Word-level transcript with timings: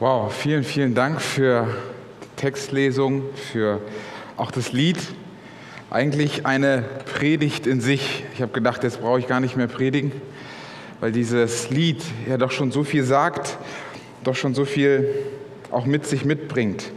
Wow, 0.00 0.32
vielen, 0.32 0.62
vielen 0.62 0.94
Dank 0.94 1.20
für 1.20 1.66
die 2.22 2.40
Textlesung, 2.40 3.24
für 3.34 3.80
auch 4.36 4.52
das 4.52 4.70
Lied. 4.70 4.96
Eigentlich 5.90 6.46
eine 6.46 6.84
Predigt 7.16 7.66
in 7.66 7.80
sich. 7.80 8.22
Ich 8.32 8.40
habe 8.40 8.52
gedacht, 8.52 8.84
jetzt 8.84 9.00
brauche 9.00 9.18
ich 9.18 9.26
gar 9.26 9.40
nicht 9.40 9.56
mehr 9.56 9.66
predigen, 9.66 10.12
weil 11.00 11.10
dieses 11.10 11.70
Lied 11.70 12.00
ja 12.28 12.36
doch 12.36 12.52
schon 12.52 12.70
so 12.70 12.84
viel 12.84 13.02
sagt, 13.02 13.58
doch 14.22 14.36
schon 14.36 14.54
so 14.54 14.64
viel 14.64 15.16
auch 15.72 15.84
mit 15.84 16.06
sich 16.06 16.24
mitbringt. 16.24 16.92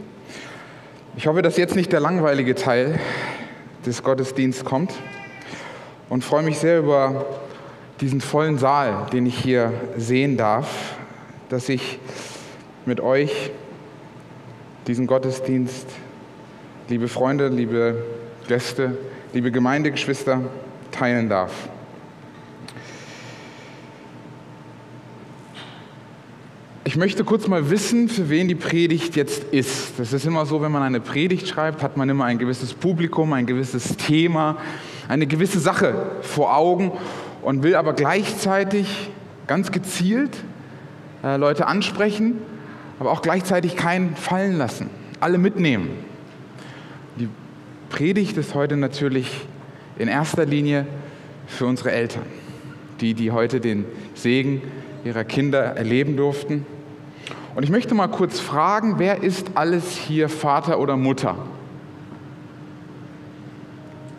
Ich 1.16 1.26
hoffe, 1.26 1.42
dass 1.42 1.56
jetzt 1.56 1.74
nicht 1.74 1.90
der 1.90 1.98
langweilige 1.98 2.54
Teil 2.54 3.00
des 3.84 4.04
Gottesdienstes 4.04 4.64
kommt 4.64 4.92
und 6.08 6.22
freue 6.22 6.44
mich 6.44 6.58
sehr 6.58 6.78
über 6.78 7.26
diesen 8.00 8.20
vollen 8.20 8.58
Saal, 8.58 9.08
den 9.12 9.26
ich 9.26 9.36
hier 9.36 9.72
sehen 9.96 10.36
darf, 10.36 10.94
dass 11.48 11.68
ich 11.68 11.98
mit 12.86 13.00
euch 13.00 13.50
diesen 14.86 15.06
Gottesdienst, 15.06 15.86
liebe 16.88 17.08
Freunde, 17.08 17.48
liebe 17.48 18.02
Gäste, 18.48 18.98
liebe 19.32 19.52
Gemeindegeschwister, 19.52 20.40
teilen 20.90 21.28
darf. 21.28 21.52
Ich 26.84 26.96
möchte 26.96 27.22
kurz 27.22 27.46
mal 27.46 27.70
wissen, 27.70 28.08
für 28.08 28.28
wen 28.28 28.48
die 28.48 28.56
Predigt 28.56 29.14
jetzt 29.14 29.44
ist. 29.44 29.98
Das 29.98 30.12
ist 30.12 30.26
immer 30.26 30.44
so, 30.44 30.60
wenn 30.60 30.72
man 30.72 30.82
eine 30.82 31.00
Predigt 31.00 31.46
schreibt, 31.46 31.82
hat 31.82 31.96
man 31.96 32.08
immer 32.08 32.24
ein 32.24 32.38
gewisses 32.38 32.74
Publikum, 32.74 33.32
ein 33.32 33.46
gewisses 33.46 33.96
Thema, 33.96 34.58
eine 35.08 35.28
gewisse 35.28 35.60
Sache 35.60 35.94
vor 36.22 36.56
Augen 36.56 36.90
und 37.40 37.62
will 37.62 37.76
aber 37.76 37.92
gleichzeitig 37.92 39.10
ganz 39.46 39.70
gezielt 39.70 40.36
äh, 41.22 41.36
Leute 41.36 41.66
ansprechen 41.68 42.38
aber 43.02 43.10
auch 43.10 43.22
gleichzeitig 43.22 43.74
keinen 43.74 44.14
fallen 44.14 44.56
lassen. 44.56 44.88
Alle 45.18 45.36
mitnehmen. 45.36 45.90
Die 47.18 47.28
Predigt 47.88 48.36
ist 48.36 48.54
heute 48.54 48.76
natürlich 48.76 49.44
in 49.98 50.06
erster 50.06 50.46
Linie 50.46 50.86
für 51.48 51.66
unsere 51.66 51.90
Eltern, 51.90 52.22
die, 53.00 53.14
die 53.14 53.32
heute 53.32 53.58
den 53.58 53.86
Segen 54.14 54.62
ihrer 55.04 55.24
Kinder 55.24 55.58
erleben 55.62 56.16
durften. 56.16 56.64
Und 57.56 57.64
ich 57.64 57.70
möchte 57.70 57.92
mal 57.96 58.06
kurz 58.06 58.38
fragen, 58.38 59.00
wer 59.00 59.20
ist 59.20 59.50
alles 59.56 59.96
hier 59.96 60.28
Vater 60.28 60.78
oder 60.78 60.96
Mutter? 60.96 61.34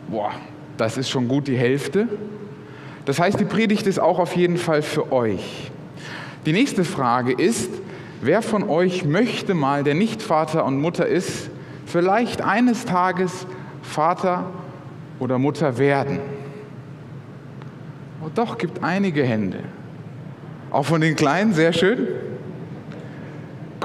Boah, 0.10 0.34
das 0.76 0.98
ist 0.98 1.10
schon 1.10 1.30
gut 1.30 1.48
die 1.48 1.56
Hälfte. 1.56 2.10
Das 3.06 3.18
heißt, 3.18 3.40
die 3.40 3.46
Predigt 3.46 3.88
ist 3.88 4.00
auch 4.00 4.20
auf 4.20 4.36
jeden 4.36 4.58
Fall 4.58 4.82
für 4.82 5.14
euch. 5.14 5.72
Die 6.46 6.52
nächste 6.52 6.84
Frage 6.84 7.32
ist, 7.32 7.70
Wer 8.26 8.42
von 8.42 8.70
euch 8.70 9.04
möchte 9.04 9.54
mal, 9.54 9.84
der 9.84 9.96
nicht 9.96 10.22
Vater 10.22 10.64
und 10.64 10.80
Mutter 10.80 11.06
ist, 11.06 11.50
vielleicht 11.86 12.42
eines 12.42 12.86
Tages 12.86 13.46
Vater 13.82 14.46
oder 15.20 15.38
Mutter 15.38 15.78
werden? 15.78 16.20
Oh, 18.24 18.30
doch, 18.34 18.58
gibt 18.58 18.82
einige 18.82 19.26
Hände. 19.26 19.60
Auch 20.72 20.86
von 20.86 21.02
den 21.02 21.18
Kleinen, 21.18 21.52
sehr 21.52 21.74
schön. 21.74 22.08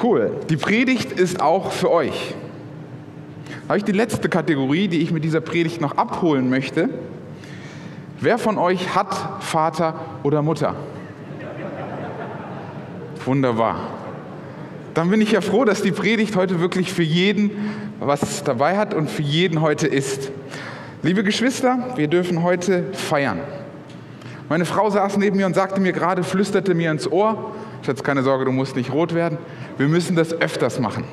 Cool. 0.01 0.31
Die 0.49 0.57
Predigt 0.57 1.11
ist 1.11 1.43
auch 1.43 1.73
für 1.73 1.91
euch. 1.91 2.37
Habe 3.67 3.79
ich 3.79 3.85
die 3.85 3.91
letzte 3.91 4.29
Kategorie, 4.29 4.87
die 4.87 5.01
ich 5.01 5.11
mit 5.11 5.25
dieser 5.25 5.41
Predigt 5.41 5.81
noch 5.81 5.97
abholen 5.97 6.49
möchte. 6.49 6.89
Wer 8.21 8.39
von 8.39 8.57
euch 8.57 8.95
hat 8.95 9.43
Vater 9.43 9.95
oder 10.23 10.43
Mutter? 10.43 10.77
Wunderbar 13.25 13.98
dann 14.99 15.11
bin 15.11 15.21
ich 15.21 15.31
ja 15.31 15.41
froh, 15.41 15.65
dass 15.65 15.81
die 15.81 15.93
Predigt 15.93 16.35
heute 16.35 16.59
wirklich 16.59 16.93
für 16.93 17.05
jeden 17.05 17.53
was 18.01 18.43
dabei 18.43 18.77
hat 18.77 18.95
und 18.95 19.09
für 19.09 19.23
jeden 19.23 19.61
heute 19.61 19.87
ist. 19.87 20.33
Liebe 21.05 21.23
Geschwister, 21.23 21.95
wir 21.95 22.09
dürfen 22.09 22.43
heute 22.43 22.83
feiern. 22.95 23.39
Meine 24.49 24.65
Frau 24.65 24.91
saß 24.91 25.17
neben 25.19 25.37
mir 25.37 25.47
und 25.47 25.55
sagte 25.55 25.81
mir 25.81 25.93
gerade, 25.93 26.25
flüsterte 26.25 26.75
mir 26.75 26.91
ins 26.91 27.07
Ohr, 27.07 27.53
Schatz, 27.83 28.03
keine 28.03 28.25
Sorge, 28.25 28.45
du 28.45 28.51
musst 28.51 28.75
nicht 28.75 28.93
rot 28.93 29.15
werden, 29.15 29.39
wir 29.77 29.87
müssen 29.87 30.17
das 30.17 30.33
öfters 30.33 30.81
machen. 30.81 31.05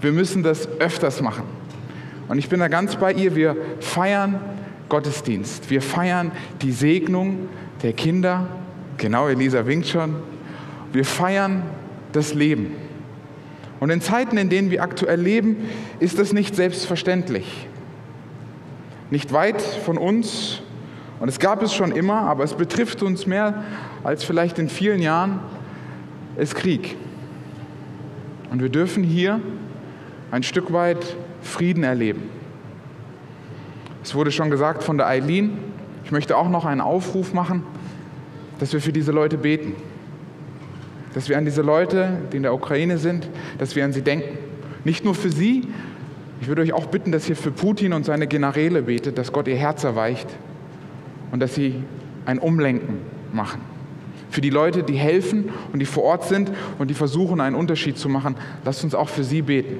Wir 0.00 0.10
müssen 0.10 0.42
das 0.42 0.68
öfters 0.80 1.22
machen. 1.22 1.44
Und 2.26 2.38
ich 2.38 2.48
bin 2.48 2.58
da 2.58 2.66
ganz 2.66 2.96
bei 2.96 3.12
ihr, 3.12 3.36
wir 3.36 3.56
feiern 3.78 4.40
Gottesdienst, 4.88 5.70
wir 5.70 5.82
feiern 5.82 6.32
die 6.62 6.72
Segnung 6.72 7.48
der 7.84 7.92
Kinder, 7.92 8.48
genau, 8.96 9.28
Elisa 9.28 9.64
winkt 9.68 9.86
schon, 9.86 10.16
wir 10.92 11.04
feiern 11.04 11.62
das 12.12 12.34
Leben. 12.34 12.74
Und 13.80 13.90
in 13.90 14.00
Zeiten, 14.00 14.38
in 14.38 14.48
denen 14.48 14.70
wir 14.70 14.82
aktuell 14.82 15.20
leben, 15.20 15.68
ist 15.98 16.18
das 16.18 16.32
nicht 16.32 16.54
selbstverständlich. 16.54 17.66
Nicht 19.10 19.32
weit 19.32 19.60
von 19.60 19.98
uns, 19.98 20.62
und 21.18 21.28
es 21.28 21.38
gab 21.38 21.62
es 21.62 21.74
schon 21.74 21.92
immer, 21.92 22.22
aber 22.22 22.44
es 22.44 22.54
betrifft 22.54 23.02
uns 23.02 23.26
mehr 23.26 23.64
als 24.04 24.24
vielleicht 24.24 24.58
in 24.58 24.68
vielen 24.68 25.02
Jahren, 25.02 25.40
ist 26.36 26.54
Krieg. 26.54 26.96
Und 28.50 28.62
wir 28.62 28.68
dürfen 28.68 29.02
hier 29.02 29.40
ein 30.30 30.42
Stück 30.42 30.72
weit 30.72 31.16
Frieden 31.42 31.84
erleben. 31.84 32.22
Es 34.02 34.14
wurde 34.14 34.30
schon 34.30 34.50
gesagt 34.50 34.82
von 34.82 34.96
der 34.96 35.06
Eileen, 35.06 35.58
ich 36.04 36.12
möchte 36.12 36.36
auch 36.36 36.48
noch 36.48 36.64
einen 36.64 36.80
Aufruf 36.80 37.34
machen, 37.34 37.64
dass 38.58 38.72
wir 38.72 38.80
für 38.80 38.92
diese 38.92 39.12
Leute 39.12 39.38
beten 39.38 39.74
dass 41.14 41.28
wir 41.28 41.38
an 41.38 41.44
diese 41.44 41.62
Leute, 41.62 42.18
die 42.32 42.38
in 42.38 42.42
der 42.42 42.54
Ukraine 42.54 42.98
sind, 42.98 43.28
dass 43.58 43.76
wir 43.76 43.84
an 43.84 43.92
sie 43.92 44.02
denken. 44.02 44.38
Nicht 44.84 45.04
nur 45.04 45.14
für 45.14 45.30
sie, 45.30 45.68
ich 46.40 46.48
würde 46.48 46.62
euch 46.62 46.72
auch 46.72 46.86
bitten, 46.86 47.12
dass 47.12 47.28
ihr 47.28 47.36
für 47.36 47.52
Putin 47.52 47.92
und 47.92 48.04
seine 48.04 48.26
Generäle 48.26 48.82
betet, 48.82 49.18
dass 49.18 49.32
Gott 49.32 49.46
ihr 49.46 49.56
Herz 49.56 49.84
erweicht 49.84 50.26
und 51.30 51.40
dass 51.40 51.54
sie 51.54 51.76
ein 52.26 52.38
Umlenken 52.38 52.98
machen. 53.32 53.60
Für 54.30 54.40
die 54.40 54.50
Leute, 54.50 54.82
die 54.82 54.94
helfen 54.94 55.50
und 55.72 55.78
die 55.78 55.86
vor 55.86 56.04
Ort 56.04 56.24
sind 56.24 56.50
und 56.78 56.88
die 56.88 56.94
versuchen, 56.94 57.40
einen 57.40 57.54
Unterschied 57.54 57.98
zu 57.98 58.08
machen, 58.08 58.34
lasst 58.64 58.82
uns 58.82 58.94
auch 58.94 59.08
für 59.08 59.24
sie 59.24 59.42
beten. 59.42 59.76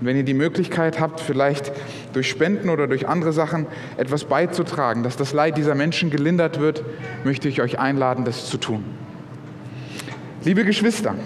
Und 0.00 0.06
wenn 0.06 0.16
ihr 0.16 0.22
die 0.22 0.34
Möglichkeit 0.34 1.00
habt, 1.00 1.20
vielleicht 1.20 1.72
durch 2.12 2.28
Spenden 2.28 2.68
oder 2.68 2.86
durch 2.86 3.08
andere 3.08 3.32
Sachen 3.32 3.66
etwas 3.96 4.24
beizutragen, 4.24 5.02
dass 5.02 5.16
das 5.16 5.32
Leid 5.32 5.56
dieser 5.56 5.74
Menschen 5.74 6.10
gelindert 6.10 6.60
wird, 6.60 6.84
möchte 7.24 7.48
ich 7.48 7.60
euch 7.60 7.78
einladen, 7.78 8.24
das 8.24 8.46
zu 8.46 8.58
tun. 8.58 8.84
Liebe 10.46 10.64
Geschwister, 10.64 11.16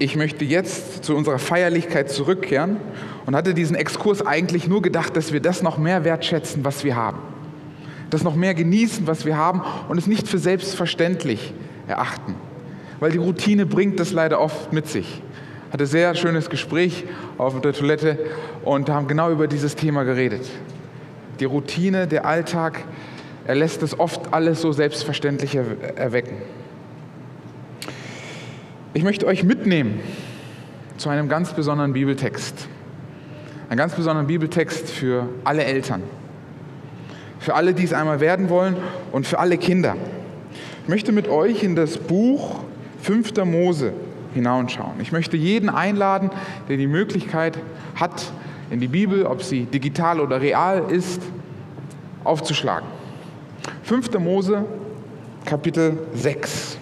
ich 0.00 0.16
möchte 0.16 0.44
jetzt 0.44 1.04
zu 1.04 1.14
unserer 1.14 1.38
Feierlichkeit 1.38 2.10
zurückkehren 2.10 2.76
und 3.24 3.36
hatte 3.36 3.54
diesen 3.54 3.76
Exkurs 3.76 4.26
eigentlich 4.26 4.66
nur 4.66 4.82
gedacht, 4.82 5.16
dass 5.16 5.32
wir 5.32 5.38
das 5.38 5.62
noch 5.62 5.78
mehr 5.78 6.02
wertschätzen, 6.02 6.64
was 6.64 6.82
wir 6.82 6.96
haben. 6.96 7.18
Das 8.10 8.24
noch 8.24 8.34
mehr 8.34 8.54
genießen, 8.54 9.06
was 9.06 9.26
wir 9.26 9.36
haben 9.36 9.62
und 9.88 9.96
es 9.96 10.08
nicht 10.08 10.26
für 10.26 10.38
selbstverständlich 10.38 11.54
erachten. 11.86 12.34
Weil 12.98 13.12
die 13.12 13.18
Routine 13.18 13.64
bringt 13.64 14.00
das 14.00 14.10
leider 14.10 14.40
oft 14.40 14.72
mit 14.72 14.88
sich. 14.88 15.22
Ich 15.68 15.72
hatte 15.72 15.86
sehr 15.86 16.16
schönes 16.16 16.50
Gespräch 16.50 17.04
auf 17.38 17.60
der 17.60 17.74
Toilette 17.74 18.18
und 18.64 18.90
haben 18.90 19.06
genau 19.06 19.30
über 19.30 19.46
dieses 19.46 19.76
Thema 19.76 20.02
geredet. 20.02 20.50
Die 21.38 21.44
Routine, 21.44 22.08
der 22.08 22.26
Alltag, 22.26 22.82
er 23.46 23.54
lässt 23.54 23.84
es 23.84 23.96
oft 24.00 24.34
alles 24.34 24.62
so 24.62 24.72
selbstverständlich 24.72 25.54
erwecken. 25.54 26.34
Ich 28.96 29.02
möchte 29.02 29.26
euch 29.26 29.44
mitnehmen 29.44 30.00
zu 30.96 31.10
einem 31.10 31.28
ganz 31.28 31.52
besonderen 31.52 31.92
Bibeltext. 31.92 32.66
Ein 33.68 33.76
ganz 33.76 33.94
besonderen 33.94 34.26
Bibeltext 34.26 34.88
für 34.88 35.28
alle 35.44 35.64
Eltern. 35.64 36.02
Für 37.38 37.56
alle, 37.56 37.74
die 37.74 37.84
es 37.84 37.92
einmal 37.92 38.20
werden 38.20 38.48
wollen 38.48 38.74
und 39.12 39.26
für 39.26 39.38
alle 39.38 39.58
Kinder. 39.58 39.96
Ich 40.84 40.88
möchte 40.88 41.12
mit 41.12 41.28
euch 41.28 41.62
in 41.62 41.76
das 41.76 41.98
Buch 41.98 42.60
5. 43.02 43.44
Mose 43.44 43.92
hinausschauen. 44.32 44.94
Ich 45.00 45.12
möchte 45.12 45.36
jeden 45.36 45.68
einladen, 45.68 46.30
der 46.70 46.78
die 46.78 46.86
Möglichkeit 46.86 47.58
hat, 47.96 48.32
in 48.70 48.80
die 48.80 48.88
Bibel, 48.88 49.26
ob 49.26 49.42
sie 49.42 49.64
digital 49.66 50.20
oder 50.20 50.40
real 50.40 50.90
ist, 50.90 51.20
aufzuschlagen. 52.24 52.88
5. 53.82 54.18
Mose, 54.20 54.64
Kapitel 55.44 55.98
6. 56.14 56.78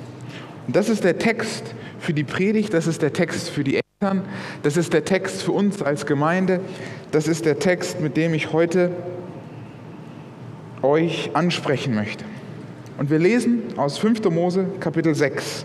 Und 0.68 0.76
das 0.76 0.88
ist 0.88 1.02
der 1.02 1.18
Text, 1.18 1.73
für 2.04 2.12
die 2.12 2.24
Predigt, 2.24 2.74
das 2.74 2.86
ist 2.86 3.00
der 3.00 3.14
Text 3.14 3.48
für 3.48 3.64
die 3.64 3.80
Eltern, 4.00 4.22
das 4.62 4.76
ist 4.76 4.92
der 4.92 5.06
Text 5.06 5.42
für 5.42 5.52
uns 5.52 5.80
als 5.80 6.04
Gemeinde, 6.04 6.60
das 7.12 7.26
ist 7.26 7.46
der 7.46 7.58
Text, 7.58 8.00
mit 8.00 8.18
dem 8.18 8.34
ich 8.34 8.52
heute 8.52 8.90
euch 10.82 11.30
ansprechen 11.32 11.94
möchte. 11.94 12.26
Und 12.98 13.08
wir 13.08 13.18
lesen 13.18 13.62
aus 13.78 13.96
5. 13.96 14.22
Mose 14.28 14.66
Kapitel 14.80 15.14
6. 15.14 15.64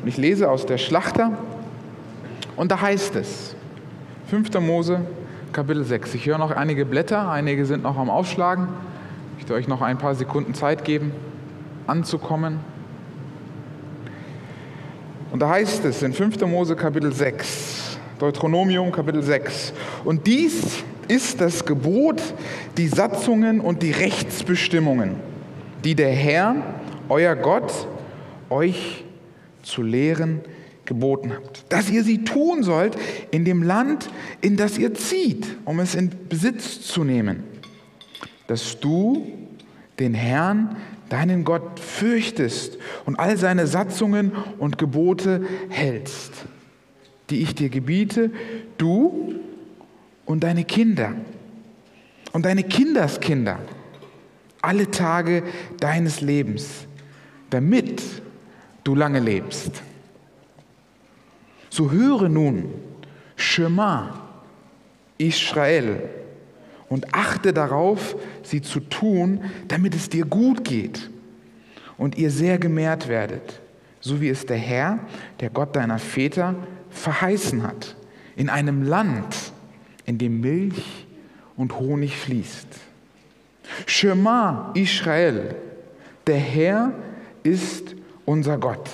Und 0.00 0.08
ich 0.08 0.16
lese 0.16 0.48
aus 0.48 0.66
der 0.66 0.78
Schlachter 0.78 1.36
und 2.54 2.70
da 2.70 2.80
heißt 2.80 3.16
es, 3.16 3.56
5. 4.28 4.60
Mose 4.60 5.00
Kapitel 5.52 5.82
6. 5.82 6.14
Ich 6.14 6.26
höre 6.26 6.38
noch 6.38 6.52
einige 6.52 6.86
Blätter, 6.86 7.28
einige 7.28 7.66
sind 7.66 7.82
noch 7.82 7.98
am 7.98 8.08
Aufschlagen. 8.08 8.68
Ich 9.32 9.42
möchte 9.42 9.54
euch 9.54 9.66
noch 9.66 9.82
ein 9.82 9.98
paar 9.98 10.14
Sekunden 10.14 10.54
Zeit 10.54 10.84
geben, 10.84 11.10
anzukommen. 11.88 12.60
Und 15.30 15.40
da 15.40 15.48
heißt 15.48 15.84
es 15.84 16.02
in 16.02 16.12
5. 16.12 16.40
Mose 16.46 16.74
Kapitel 16.74 17.12
6, 17.12 17.98
Deuteronomium 18.18 18.90
Kapitel 18.90 19.22
6, 19.22 19.72
und 20.04 20.26
dies 20.26 20.82
ist 21.06 21.40
das 21.40 21.64
Gebot, 21.64 22.20
die 22.76 22.88
Satzungen 22.88 23.60
und 23.60 23.82
die 23.82 23.92
Rechtsbestimmungen, 23.92 25.16
die 25.84 25.94
der 25.94 26.10
Herr, 26.10 26.56
euer 27.08 27.36
Gott, 27.36 27.72
euch 28.48 29.04
zu 29.62 29.82
lehren 29.82 30.40
geboten 30.84 31.32
habt, 31.32 31.64
dass 31.68 31.88
ihr 31.88 32.02
sie 32.02 32.24
tun 32.24 32.64
sollt 32.64 32.96
in 33.30 33.44
dem 33.44 33.62
Land, 33.62 34.10
in 34.40 34.56
das 34.56 34.78
ihr 34.78 34.94
zieht, 34.94 35.46
um 35.64 35.78
es 35.78 35.94
in 35.94 36.10
Besitz 36.28 36.80
zu 36.80 37.04
nehmen, 37.04 37.44
dass 38.48 38.80
du 38.80 39.30
den 40.00 40.14
Herrn, 40.14 40.76
deinen 41.10 41.44
Gott, 41.44 41.78
fürchtest 41.78 42.78
und 43.04 43.18
all 43.18 43.36
seine 43.36 43.66
Satzungen 43.66 44.32
und 44.58 44.78
Gebote 44.78 45.44
hältst, 45.68 46.32
die 47.28 47.42
ich 47.42 47.54
dir 47.54 47.68
gebiete, 47.68 48.30
du 48.78 49.34
und 50.24 50.42
deine 50.42 50.64
Kinder 50.64 51.12
und 52.32 52.46
deine 52.46 52.62
Kinderskinder 52.62 53.58
alle 54.62 54.90
Tage 54.90 55.42
deines 55.80 56.20
Lebens, 56.20 56.86
damit 57.50 58.02
du 58.84 58.94
lange 58.94 59.20
lebst. 59.20 59.82
So 61.70 61.90
höre 61.90 62.28
nun, 62.28 62.72
Shema, 63.36 64.28
Israel, 65.18 66.08
und 66.90 67.14
achte 67.14 67.54
darauf, 67.54 68.16
sie 68.42 68.60
zu 68.60 68.80
tun, 68.80 69.44
damit 69.68 69.94
es 69.94 70.10
dir 70.10 70.26
gut 70.26 70.64
geht 70.64 71.08
und 71.96 72.18
ihr 72.18 72.30
sehr 72.30 72.58
gemehrt 72.58 73.08
werdet, 73.08 73.60
so 74.00 74.20
wie 74.20 74.28
es 74.28 74.44
der 74.44 74.58
Herr, 74.58 74.98
der 75.38 75.50
Gott 75.50 75.74
deiner 75.76 75.98
Väter, 75.98 76.56
verheißen 76.90 77.62
hat, 77.62 77.96
in 78.36 78.50
einem 78.50 78.82
Land, 78.82 79.52
in 80.04 80.18
dem 80.18 80.40
Milch 80.40 81.06
und 81.56 81.78
Honig 81.78 82.16
fließt. 82.16 82.66
Shema 83.86 84.72
Israel, 84.74 85.54
der 86.26 86.38
Herr 86.38 86.92
ist 87.44 87.94
unser 88.24 88.58
Gott, 88.58 88.90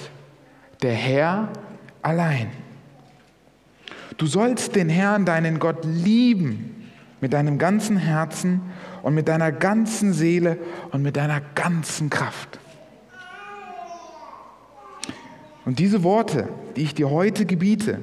der 0.82 0.92
Herr 0.92 1.48
allein. 2.02 2.50
Du 4.18 4.26
sollst 4.26 4.76
den 4.76 4.90
Herrn, 4.90 5.24
deinen 5.24 5.58
Gott, 5.58 5.84
lieben 5.84 6.75
mit 7.20 7.32
deinem 7.32 7.58
ganzen 7.58 7.96
Herzen 7.96 8.60
und 9.02 9.14
mit 9.14 9.28
deiner 9.28 9.52
ganzen 9.52 10.12
Seele 10.12 10.58
und 10.92 11.02
mit 11.02 11.16
deiner 11.16 11.40
ganzen 11.54 12.10
Kraft. 12.10 12.58
Und 15.64 15.78
diese 15.78 16.02
Worte, 16.02 16.48
die 16.76 16.82
ich 16.82 16.94
dir 16.94 17.10
heute 17.10 17.46
gebiete, 17.46 18.00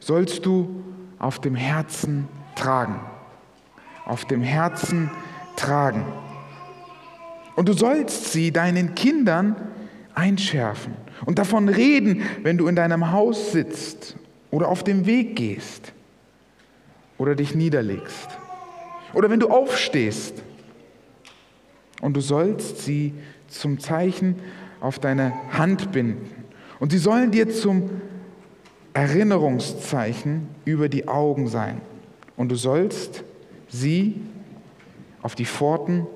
sollst 0.00 0.46
du 0.46 0.82
auf 1.18 1.40
dem 1.40 1.54
Herzen 1.54 2.28
tragen. 2.56 3.00
Auf 4.04 4.24
dem 4.24 4.42
Herzen 4.42 5.10
tragen. 5.56 6.04
Und 7.56 7.68
du 7.68 7.72
sollst 7.72 8.32
sie 8.32 8.50
deinen 8.50 8.94
Kindern 8.94 9.54
einschärfen 10.14 10.94
und 11.24 11.38
davon 11.38 11.68
reden, 11.68 12.22
wenn 12.42 12.58
du 12.58 12.66
in 12.66 12.74
deinem 12.74 13.12
Haus 13.12 13.52
sitzt 13.52 14.16
oder 14.50 14.68
auf 14.68 14.82
dem 14.82 15.06
Weg 15.06 15.36
gehst 15.36 15.92
oder 17.16 17.34
dich 17.36 17.54
niederlegst 17.54 18.38
oder 19.14 19.30
wenn 19.30 19.40
du 19.40 19.48
aufstehst. 19.48 20.42
Und 22.00 22.14
du 22.14 22.20
sollst 22.20 22.82
sie 22.82 23.14
zum 23.48 23.78
Zeichen 23.78 24.36
auf 24.80 24.98
deine 24.98 25.32
Hand 25.52 25.92
binden. 25.92 26.44
Und 26.80 26.90
sie 26.90 26.98
sollen 26.98 27.30
dir 27.30 27.48
zum 27.48 27.90
Erinnerungszeichen 28.92 30.48
über 30.64 30.88
die 30.88 31.08
Augen 31.08 31.48
sein. 31.48 31.80
Und 32.36 32.50
du 32.50 32.56
sollst 32.56 33.24
sie 33.68 34.20
auf 35.22 35.34
die 35.34 35.46
Pforten 35.46 36.06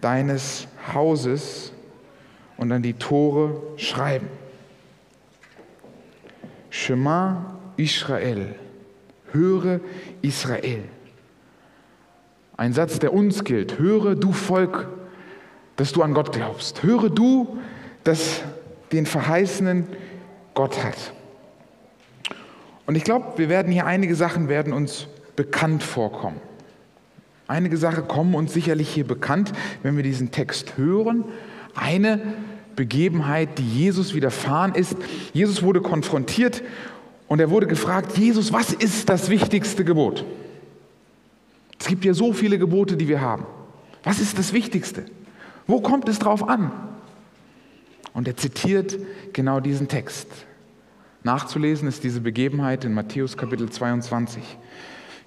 deines 0.00 0.66
Hauses 0.94 1.72
und 2.56 2.72
an 2.72 2.82
die 2.82 2.94
Tore 2.94 3.60
schreiben. 3.76 4.28
Shema 6.70 7.58
Israel. 7.76 8.54
Höre 9.32 9.80
Israel. 10.22 10.84
Ein 12.56 12.72
Satz, 12.72 12.98
der 12.98 13.12
uns 13.12 13.44
gilt. 13.44 13.78
Höre 13.78 14.14
du 14.14 14.32
Volk, 14.32 14.88
dass 15.76 15.92
du 15.92 16.02
an 16.02 16.14
Gott 16.14 16.32
glaubst. 16.32 16.82
Höre 16.82 17.10
du, 17.10 17.58
dass 18.04 18.42
den 18.92 19.06
verheißenen 19.06 19.86
Gott 20.54 20.84
hat. 20.84 21.12
Und 22.86 22.94
ich 22.96 23.04
glaube, 23.04 23.38
wir 23.38 23.48
werden 23.48 23.72
hier 23.72 23.86
einige 23.86 24.14
Sachen 24.14 24.48
werden 24.48 24.72
uns 24.72 25.08
bekannt 25.36 25.82
vorkommen. 25.82 26.40
Einige 27.46 27.76
Sachen 27.76 28.08
kommen 28.08 28.34
uns 28.34 28.52
sicherlich 28.52 28.88
hier 28.88 29.06
bekannt, 29.06 29.52
wenn 29.82 29.96
wir 29.96 30.02
diesen 30.02 30.30
Text 30.30 30.76
hören. 30.76 31.24
Eine 31.74 32.20
Begebenheit, 32.76 33.58
die 33.58 33.68
Jesus 33.68 34.14
widerfahren 34.14 34.74
ist. 34.74 34.96
Jesus 35.32 35.62
wurde 35.62 35.80
konfrontiert 35.80 36.62
und 37.28 37.40
er 37.40 37.50
wurde 37.50 37.66
gefragt, 37.66 38.16
Jesus, 38.16 38.52
was 38.52 38.72
ist 38.72 39.08
das 39.08 39.28
wichtigste 39.28 39.84
Gebot? 39.84 40.24
Es 41.84 41.88
gibt 41.88 42.06
ja 42.06 42.14
so 42.14 42.32
viele 42.32 42.58
Gebote, 42.58 42.96
die 42.96 43.08
wir 43.08 43.20
haben. 43.20 43.44
Was 44.04 44.18
ist 44.18 44.38
das 44.38 44.54
Wichtigste? 44.54 45.04
Wo 45.66 45.82
kommt 45.82 46.08
es 46.08 46.18
drauf 46.18 46.48
an? 46.48 46.72
Und 48.14 48.26
er 48.26 48.38
zitiert 48.38 48.98
genau 49.34 49.60
diesen 49.60 49.86
Text. 49.86 50.28
Nachzulesen 51.24 51.86
ist 51.86 52.02
diese 52.02 52.22
Begebenheit 52.22 52.86
in 52.86 52.94
Matthäus 52.94 53.36
Kapitel 53.36 53.68
22. 53.68 54.42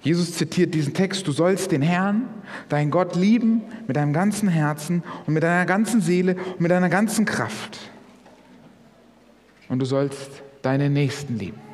Jesus 0.02 0.32
zitiert 0.32 0.74
diesen 0.74 0.94
Text, 0.94 1.28
du 1.28 1.30
sollst 1.30 1.70
den 1.70 1.82
Herrn, 1.82 2.24
deinen 2.68 2.90
Gott 2.90 3.14
lieben 3.14 3.62
mit 3.86 3.96
deinem 3.96 4.12
ganzen 4.12 4.48
Herzen 4.48 5.04
und 5.28 5.34
mit 5.34 5.44
deiner 5.44 5.64
ganzen 5.64 6.00
Seele 6.00 6.34
und 6.34 6.60
mit 6.60 6.72
deiner 6.72 6.88
ganzen 6.88 7.24
Kraft. 7.24 7.78
Und 9.68 9.78
du 9.78 9.84
sollst 9.84 10.42
deine 10.62 10.90
Nächsten 10.90 11.38
lieben. 11.38 11.67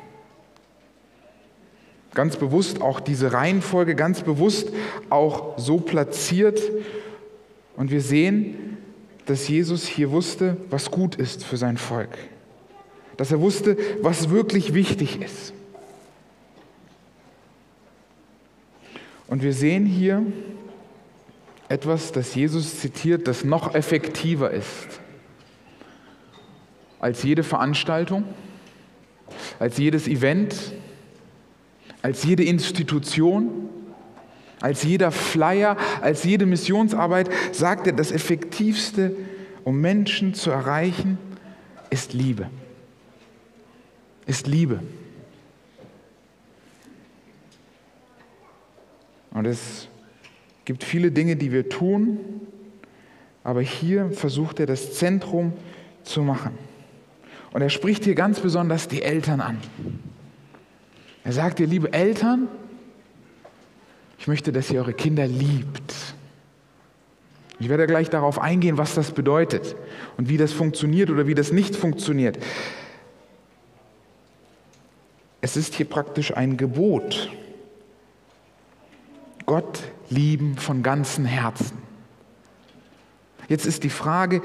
Ganz 2.15 2.37
bewusst 2.37 2.81
auch 2.81 2.99
diese 2.99 3.33
Reihenfolge, 3.33 3.93
ganz 3.93 4.21
bewusst 4.21 4.69
auch 5.11 5.59
so 5.59 5.77
platziert. 5.77 6.59
Und 7.75 7.91
wir 7.91 8.01
sehen, 8.01 8.77
dass 9.27 9.47
Jesus 9.47 9.85
hier 9.85 10.09
wusste, 10.09 10.57
was 10.71 10.89
gut 10.89 11.15
ist 11.15 11.43
für 11.43 11.57
sein 11.57 11.77
Volk. 11.77 12.17
Dass 13.17 13.31
er 13.31 13.41
wusste, 13.41 13.77
was 14.01 14.31
wirklich 14.31 14.73
wichtig 14.73 15.21
ist. 15.21 15.53
Und 19.27 19.43
wir 19.43 19.53
sehen 19.53 19.85
hier 19.85 20.25
etwas, 21.69 22.11
das 22.11 22.33
Jesus 22.33 22.79
zitiert, 22.79 23.27
das 23.27 23.43
noch 23.43 23.75
effektiver 23.75 24.51
ist 24.51 25.01
als 26.99 27.23
jede 27.23 27.43
Veranstaltung, 27.43 28.23
als 29.59 29.77
jedes 29.77 30.07
Event, 30.07 30.55
als 32.05 32.23
jede 32.23 32.43
Institution, 32.43 33.67
als 34.61 34.83
jeder 34.83 35.09
Flyer, 35.09 35.75
als 36.01 36.23
jede 36.23 36.45
Missionsarbeit, 36.45 37.31
sagt 37.51 37.87
er, 37.87 37.93
das 37.93 38.11
Effektivste, 38.11 39.15
um 39.63 39.81
Menschen 39.81 40.35
zu 40.35 40.51
erreichen, 40.51 41.17
ist 41.89 42.13
Liebe. 42.13 42.47
Ist 44.27 44.45
Liebe. 44.45 44.81
Und 49.31 49.47
es 49.47 49.87
gibt 50.63 50.83
viele 50.83 51.09
Dinge, 51.09 51.35
die 51.35 51.51
wir 51.51 51.69
tun, 51.69 52.19
aber 53.43 53.61
hier 53.61 54.11
versucht 54.11 54.59
er 54.59 54.67
das 54.67 54.93
Zentrum 54.93 55.53
zu 56.03 56.21
machen. 56.21 56.55
Und 57.51 57.63
er 57.63 57.71
spricht 57.71 58.03
hier 58.03 58.13
ganz 58.13 58.41
besonders 58.41 58.87
die 58.87 59.01
Eltern 59.01 59.41
an. 59.41 59.57
Er 61.25 61.33
sagt 61.33 61.59
ihr, 61.59 61.65
liebe 61.65 61.91
Eltern, 61.91 62.47
ich 64.19 64.27
möchte, 64.27 64.51
dass 64.51 64.69
ihr 64.69 64.79
eure 64.79 64.93
Kinder 64.93 65.25
liebt. 65.25 65.93
Ich 67.59 67.67
werde 67.67 67.87
gleich 67.87 68.11
darauf 68.11 68.39
eingehen, 68.39 68.77
was 68.77 68.93
das 68.93 69.11
bedeutet 69.11 69.75
und 70.17 70.29
wie 70.29 70.37
das 70.37 70.53
funktioniert 70.53 71.09
oder 71.09 71.25
wie 71.25 71.33
das 71.33 71.51
nicht 71.51 71.75
funktioniert. 71.75 72.37
Es 75.41 75.57
ist 75.57 75.73
hier 75.73 75.89
praktisch 75.89 76.35
ein 76.37 76.57
Gebot. 76.57 77.31
Gott 79.47 79.79
lieben 80.11 80.57
von 80.57 80.83
ganzem 80.83 81.25
Herzen. 81.25 81.79
Jetzt 83.47 83.65
ist 83.65 83.83
die 83.83 83.89
Frage, 83.89 84.43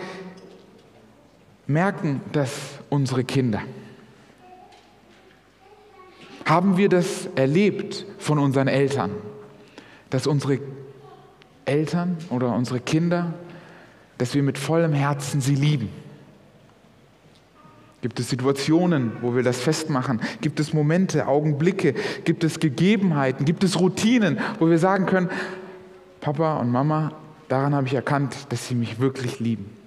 merken 1.66 2.22
das 2.32 2.52
unsere 2.88 3.24
Kinder? 3.24 3.62
Haben 6.50 6.76
wir 6.76 6.88
das 6.88 7.28
erlebt 7.36 8.04
von 8.18 8.40
unseren 8.40 8.66
Eltern, 8.66 9.12
dass 10.10 10.26
unsere 10.26 10.58
Eltern 11.64 12.16
oder 12.28 12.52
unsere 12.56 12.80
Kinder, 12.80 13.34
dass 14.18 14.34
wir 14.34 14.42
mit 14.42 14.58
vollem 14.58 14.92
Herzen 14.92 15.40
sie 15.40 15.54
lieben? 15.54 15.90
Gibt 18.02 18.18
es 18.18 18.30
Situationen, 18.30 19.12
wo 19.20 19.36
wir 19.36 19.44
das 19.44 19.60
festmachen? 19.60 20.20
Gibt 20.40 20.58
es 20.58 20.72
Momente, 20.72 21.28
Augenblicke? 21.28 21.94
Gibt 22.24 22.42
es 22.42 22.58
Gegebenheiten? 22.58 23.44
Gibt 23.44 23.62
es 23.62 23.78
Routinen, 23.78 24.40
wo 24.58 24.68
wir 24.68 24.78
sagen 24.78 25.06
können, 25.06 25.30
Papa 26.20 26.56
und 26.56 26.72
Mama, 26.72 27.12
daran 27.48 27.76
habe 27.76 27.86
ich 27.86 27.94
erkannt, 27.94 28.34
dass 28.48 28.66
sie 28.66 28.74
mich 28.74 28.98
wirklich 28.98 29.38
lieben. 29.38 29.79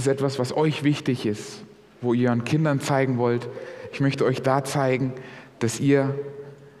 Es 0.00 0.06
etwas, 0.06 0.38
was 0.38 0.56
euch 0.56 0.82
wichtig 0.82 1.26
ist, 1.26 1.62
wo 2.00 2.14
ihr 2.14 2.28
euren 2.28 2.44
Kindern 2.44 2.80
zeigen 2.80 3.18
wollt? 3.18 3.48
Ich 3.92 4.00
möchte 4.00 4.24
euch 4.24 4.42
da 4.42 4.64
zeigen, 4.64 5.12
dass 5.58 5.80
ihr 5.80 6.14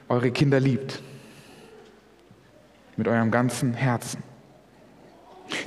eure 0.08 0.30
Kinder 0.30 0.60
liebt. 0.60 1.02
Mit 2.96 3.08
eurem 3.08 3.30
ganzen 3.30 3.74
Herzen. 3.74 4.22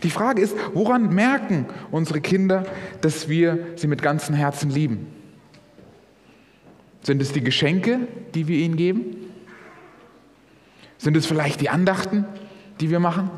Die 0.03 0.09
Frage 0.09 0.41
ist, 0.41 0.55
woran 0.73 1.13
merken 1.13 1.65
unsere 1.91 2.21
Kinder, 2.21 2.65
dass 3.01 3.27
wir 3.27 3.67
sie 3.75 3.87
mit 3.87 4.01
ganzem 4.01 4.35
Herzen 4.35 4.69
lieben? 4.69 5.07
Sind 7.01 7.21
es 7.21 7.33
die 7.33 7.43
Geschenke, 7.43 8.07
die 8.33 8.47
wir 8.47 8.57
ihnen 8.57 8.77
geben? 8.77 9.15
Sind 10.97 11.17
es 11.17 11.25
vielleicht 11.25 11.59
die 11.59 11.69
Andachten, 11.69 12.25
die 12.79 12.89
wir 12.89 12.99
machen? 12.99 13.29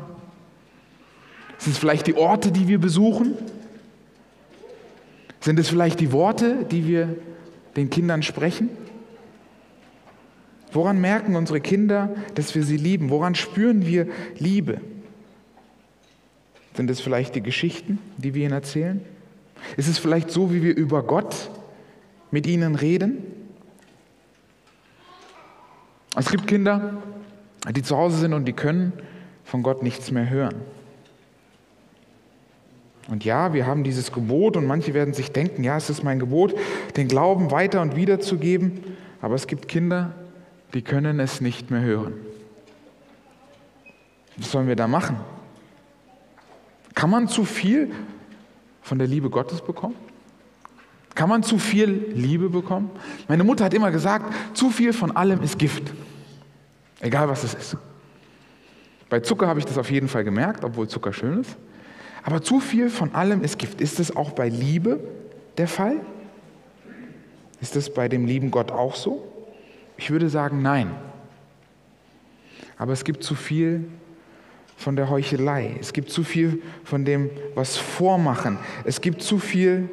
Sind 1.58 1.72
es 1.72 1.78
vielleicht 1.78 2.06
die 2.06 2.14
Orte, 2.14 2.52
die 2.52 2.68
wir 2.68 2.78
besuchen? 2.78 3.34
Sind 5.46 5.60
es 5.60 5.68
vielleicht 5.68 6.00
die 6.00 6.10
Worte, 6.10 6.64
die 6.72 6.88
wir 6.88 7.14
den 7.76 7.88
Kindern 7.88 8.24
sprechen? 8.24 8.68
Woran 10.72 11.00
merken 11.00 11.36
unsere 11.36 11.60
Kinder, 11.60 12.16
dass 12.34 12.56
wir 12.56 12.64
sie 12.64 12.76
lieben? 12.76 13.10
Woran 13.10 13.36
spüren 13.36 13.86
wir 13.86 14.08
Liebe? 14.38 14.80
Sind 16.74 16.90
es 16.90 17.00
vielleicht 17.00 17.36
die 17.36 17.42
Geschichten, 17.42 18.00
die 18.16 18.34
wir 18.34 18.42
ihnen 18.42 18.54
erzählen? 18.54 19.00
Ist 19.76 19.86
es 19.86 19.98
vielleicht 19.98 20.32
so, 20.32 20.52
wie 20.52 20.64
wir 20.64 20.76
über 20.76 21.04
Gott 21.04 21.48
mit 22.32 22.48
ihnen 22.48 22.74
reden? 22.74 23.18
Es 26.16 26.28
gibt 26.28 26.48
Kinder, 26.48 27.04
die 27.70 27.82
zu 27.82 27.96
Hause 27.96 28.18
sind 28.18 28.34
und 28.34 28.46
die 28.46 28.52
können 28.52 28.92
von 29.44 29.62
Gott 29.62 29.84
nichts 29.84 30.10
mehr 30.10 30.28
hören. 30.28 30.56
Und 33.08 33.24
ja, 33.24 33.52
wir 33.52 33.66
haben 33.66 33.84
dieses 33.84 34.12
Gebot 34.12 34.56
und 34.56 34.66
manche 34.66 34.92
werden 34.92 35.14
sich 35.14 35.30
denken, 35.30 35.62
ja, 35.62 35.76
es 35.76 35.90
ist 35.90 36.02
mein 36.02 36.18
Gebot, 36.18 36.54
den 36.96 37.06
Glauben 37.08 37.50
weiter 37.50 37.80
und 37.80 37.94
wieder 37.94 38.18
zu 38.18 38.36
geben, 38.36 38.96
aber 39.20 39.34
es 39.36 39.46
gibt 39.46 39.68
Kinder, 39.68 40.12
die 40.74 40.82
können 40.82 41.20
es 41.20 41.40
nicht 41.40 41.70
mehr 41.70 41.82
hören. 41.82 42.14
Was 44.36 44.50
sollen 44.50 44.66
wir 44.66 44.76
da 44.76 44.88
machen? 44.88 45.16
Kann 46.94 47.10
man 47.10 47.28
zu 47.28 47.44
viel 47.44 47.92
von 48.82 48.98
der 48.98 49.06
Liebe 49.06 49.30
Gottes 49.30 49.60
bekommen? 49.60 49.94
Kann 51.14 51.28
man 51.28 51.42
zu 51.42 51.58
viel 51.58 52.12
Liebe 52.14 52.50
bekommen? 52.50 52.90
Meine 53.28 53.44
Mutter 53.44 53.64
hat 53.64 53.72
immer 53.72 53.90
gesagt, 53.90 54.34
zu 54.54 54.70
viel 54.70 54.92
von 54.92 55.16
allem 55.16 55.42
ist 55.42 55.58
Gift. 55.58 55.92
Egal 57.00 57.28
was 57.28 57.44
es 57.44 57.54
ist. 57.54 57.76
Bei 59.08 59.20
Zucker 59.20 59.46
habe 59.46 59.58
ich 59.58 59.64
das 59.64 59.78
auf 59.78 59.90
jeden 59.90 60.08
Fall 60.08 60.24
gemerkt, 60.24 60.64
obwohl 60.64 60.88
Zucker 60.88 61.12
schön 61.12 61.40
ist. 61.40 61.56
Aber 62.26 62.42
zu 62.42 62.58
viel 62.58 62.90
von 62.90 63.14
allem 63.14 63.44
ist 63.44 63.56
Gift. 63.56 63.80
Ist 63.80 64.00
das 64.00 64.16
auch 64.16 64.32
bei 64.32 64.48
Liebe 64.48 64.98
der 65.58 65.68
Fall? 65.68 66.00
Ist 67.60 67.76
das 67.76 67.94
bei 67.94 68.08
dem 68.08 68.26
lieben 68.26 68.50
Gott 68.50 68.72
auch 68.72 68.96
so? 68.96 69.24
Ich 69.96 70.10
würde 70.10 70.28
sagen, 70.28 70.60
nein. 70.60 70.90
Aber 72.78 72.92
es 72.92 73.04
gibt 73.04 73.22
zu 73.22 73.36
viel 73.36 73.88
von 74.76 74.96
der 74.96 75.08
Heuchelei. 75.08 75.76
Es 75.80 75.92
gibt 75.92 76.10
zu 76.10 76.24
viel 76.24 76.60
von 76.82 77.04
dem, 77.04 77.30
was 77.54 77.76
vormachen. 77.76 78.58
Es 78.82 79.00
gibt 79.00 79.22
zu 79.22 79.38
viel 79.38 79.88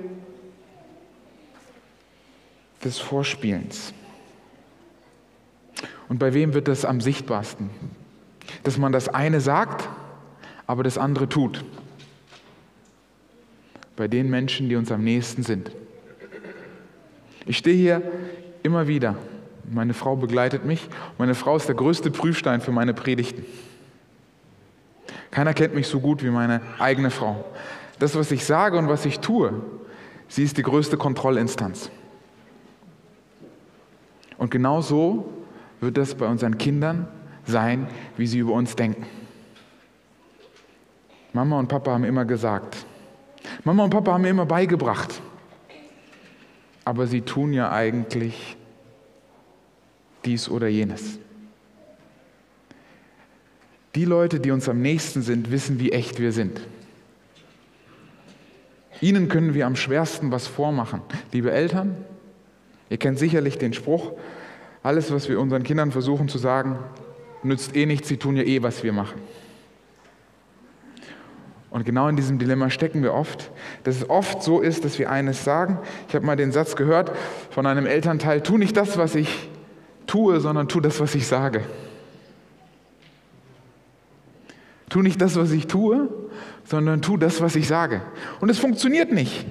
des 2.83 2.97
Vorspielens. 2.97 3.93
Und 6.09 6.17
bei 6.17 6.33
wem 6.33 6.55
wird 6.55 6.67
das 6.67 6.83
am 6.83 6.99
sichtbarsten? 6.99 7.69
Dass 8.63 8.79
man 8.79 8.91
das 8.91 9.07
eine 9.07 9.39
sagt, 9.39 9.87
aber 10.65 10.81
das 10.81 10.97
andere 10.97 11.29
tut. 11.29 11.63
Bei 13.95 14.07
den 14.07 14.29
Menschen, 14.29 14.69
die 14.69 14.75
uns 14.75 14.91
am 14.91 15.03
nächsten 15.03 15.43
sind. 15.43 15.71
Ich 17.45 17.57
stehe 17.57 17.75
hier 17.75 18.01
immer 18.63 18.87
wieder. 18.87 19.15
Meine 19.69 19.93
Frau 19.93 20.15
begleitet 20.15 20.65
mich. 20.65 20.87
Meine 21.17 21.35
Frau 21.35 21.55
ist 21.55 21.67
der 21.67 21.75
größte 21.75 22.11
Prüfstein 22.11 22.61
für 22.61 22.71
meine 22.71 22.93
Predigten. 22.93 23.45
Keiner 25.31 25.53
kennt 25.53 25.73
mich 25.73 25.87
so 25.87 25.99
gut 25.99 26.23
wie 26.23 26.29
meine 26.29 26.61
eigene 26.79 27.09
Frau. 27.09 27.45
Das, 27.99 28.15
was 28.15 28.31
ich 28.31 28.45
sage 28.45 28.77
und 28.77 28.87
was 28.87 29.05
ich 29.05 29.19
tue, 29.19 29.53
sie 30.27 30.43
ist 30.43 30.57
die 30.57 30.63
größte 30.63 30.97
Kontrollinstanz. 30.97 31.89
Und 34.37 34.51
genau 34.51 34.81
so 34.81 35.31
wird 35.79 35.97
das 35.97 36.15
bei 36.15 36.27
unseren 36.27 36.57
Kindern 36.57 37.07
sein, 37.45 37.87
wie 38.17 38.27
sie 38.27 38.39
über 38.39 38.53
uns 38.53 38.75
denken. 38.75 39.05
Mama 41.33 41.59
und 41.59 41.67
Papa 41.67 41.91
haben 41.91 42.03
immer 42.03 42.25
gesagt, 42.25 42.85
Mama 43.63 43.85
und 43.85 43.89
Papa 43.89 44.13
haben 44.13 44.21
mir 44.21 44.29
immer 44.29 44.45
beigebracht, 44.45 45.21
aber 46.85 47.07
sie 47.07 47.21
tun 47.21 47.53
ja 47.53 47.71
eigentlich 47.71 48.57
dies 50.25 50.49
oder 50.49 50.67
jenes. 50.67 51.19
Die 53.95 54.05
Leute, 54.05 54.39
die 54.39 54.51
uns 54.51 54.67
am 54.67 54.81
nächsten 54.81 55.21
sind, 55.21 55.51
wissen, 55.51 55.79
wie 55.79 55.91
echt 55.91 56.19
wir 56.19 56.31
sind. 56.31 56.61
Ihnen 59.01 59.27
können 59.27 59.53
wir 59.53 59.67
am 59.67 59.75
schwersten 59.75 60.31
was 60.31 60.47
vormachen. 60.47 61.01
Liebe 61.31 61.51
Eltern, 61.51 61.95
ihr 62.89 62.97
kennt 62.97 63.19
sicherlich 63.19 63.57
den 63.57 63.73
Spruch, 63.73 64.13
alles, 64.81 65.11
was 65.11 65.29
wir 65.29 65.39
unseren 65.39 65.63
Kindern 65.63 65.91
versuchen 65.91 66.27
zu 66.27 66.37
sagen, 66.37 66.77
nützt 67.43 67.75
eh 67.75 67.85
nichts, 67.85 68.07
sie 68.07 68.17
tun 68.17 68.35
ja 68.35 68.43
eh, 68.43 68.63
was 68.63 68.83
wir 68.83 68.93
machen. 68.93 69.19
Und 71.73 71.85
genau 71.85 72.07
in 72.07 72.15
diesem 72.15 72.37
Dilemma 72.37 72.69
stecken 72.69 73.01
wir 73.01 73.15
oft, 73.15 73.49
dass 73.83 73.95
es 73.95 74.07
oft 74.07 74.43
so 74.43 74.61
ist, 74.61 74.85
dass 74.85 74.99
wir 74.99 75.09
eines 75.09 75.43
sagen. 75.43 75.79
Ich 76.07 76.13
habe 76.13 76.23
mal 76.23 76.35
den 76.35 76.51
Satz 76.51 76.75
gehört 76.75 77.11
von 77.49 77.65
einem 77.65 77.87
Elternteil, 77.87 78.41
tu 78.41 78.59
nicht 78.59 78.77
das, 78.77 78.99
was 78.99 79.15
ich 79.15 79.49
tue, 80.05 80.39
sondern 80.39 80.67
tu 80.67 80.81
das, 80.81 80.99
was 80.99 81.15
ich 81.15 81.25
sage. 81.25 81.61
Tu 84.89 85.01
nicht 85.01 85.19
das, 85.19 85.35
was 85.35 85.49
ich 85.49 85.65
tue, 85.65 86.09
sondern 86.63 87.01
tu 87.01 87.17
das, 87.17 87.41
was 87.41 87.55
ich 87.55 87.67
sage. 87.67 88.03
Und 88.39 88.49
es 88.49 88.59
funktioniert 88.59 89.11
nicht. 89.11 89.43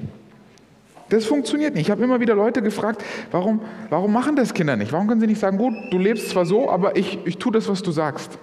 Das 1.09 1.25
funktioniert 1.25 1.75
nicht. 1.75 1.87
Ich 1.87 1.91
habe 1.91 2.05
immer 2.05 2.21
wieder 2.21 2.37
Leute 2.37 2.63
gefragt, 2.63 3.03
warum, 3.33 3.63
warum 3.91 4.13
machen 4.13 4.37
das 4.37 4.55
Kinder 4.55 4.77
nicht? 4.77 4.93
Warum 4.93 5.09
können 5.09 5.21
sie 5.21 5.27
nicht 5.27 5.41
sagen, 5.41 5.59
gut, 5.59 5.75
du 5.91 5.99
lebst 5.99 6.29
zwar 6.29 6.47
so, 6.47 6.71
aber 6.71 6.95
ich, 6.95 7.19
ich 7.25 7.39
tue 7.39 7.51
das, 7.51 7.69
was 7.69 7.83
du 7.83 7.91
sagst? 7.91 8.39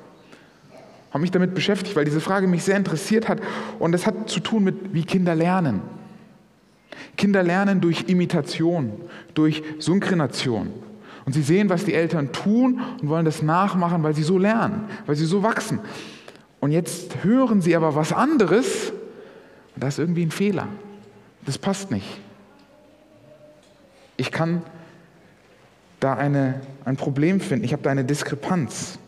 Habe 1.09 1.21
mich 1.21 1.31
damit 1.31 1.55
beschäftigt, 1.55 1.95
weil 1.95 2.05
diese 2.05 2.21
Frage 2.21 2.47
mich 2.47 2.63
sehr 2.63 2.77
interessiert 2.77 3.27
hat. 3.27 3.39
Und 3.79 3.91
das 3.91 4.05
hat 4.05 4.29
zu 4.29 4.39
tun 4.39 4.63
mit, 4.63 4.93
wie 4.93 5.03
Kinder 5.03 5.35
lernen. 5.35 5.81
Kinder 7.17 7.43
lernen 7.43 7.81
durch 7.81 8.05
Imitation, 8.07 8.93
durch 9.33 9.63
Synchronation. 9.79 10.71
Und 11.25 11.33
sie 11.33 11.41
sehen, 11.41 11.69
was 11.69 11.85
die 11.85 11.93
Eltern 11.93 12.31
tun 12.31 12.81
und 13.01 13.09
wollen 13.09 13.25
das 13.25 13.41
nachmachen, 13.41 14.03
weil 14.03 14.15
sie 14.15 14.23
so 14.23 14.37
lernen, 14.37 14.85
weil 15.05 15.15
sie 15.15 15.25
so 15.25 15.43
wachsen. 15.43 15.79
Und 16.59 16.71
jetzt 16.71 17.23
hören 17.23 17.61
sie 17.61 17.75
aber 17.75 17.95
was 17.95 18.13
anderes 18.13 18.91
und 19.75 19.83
da 19.83 19.87
ist 19.87 19.99
irgendwie 19.99 20.25
ein 20.25 20.31
Fehler. 20.31 20.67
Das 21.45 21.57
passt 21.57 21.91
nicht. 21.91 22.19
Ich 24.17 24.31
kann 24.31 24.61
da 25.99 26.15
eine, 26.15 26.61
ein 26.83 26.97
Problem 26.97 27.39
finden. 27.39 27.63
Ich 27.63 27.71
habe 27.71 27.83
da 27.83 27.89
eine 27.89 28.03
Diskrepanz. 28.03 28.99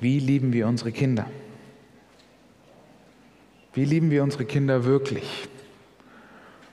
Wie 0.00 0.18
lieben 0.18 0.52
wir 0.52 0.66
unsere 0.66 0.92
Kinder? 0.92 1.26
Wie 3.74 3.84
lieben 3.84 4.10
wir 4.10 4.22
unsere 4.22 4.46
Kinder 4.46 4.84
wirklich? 4.84 5.48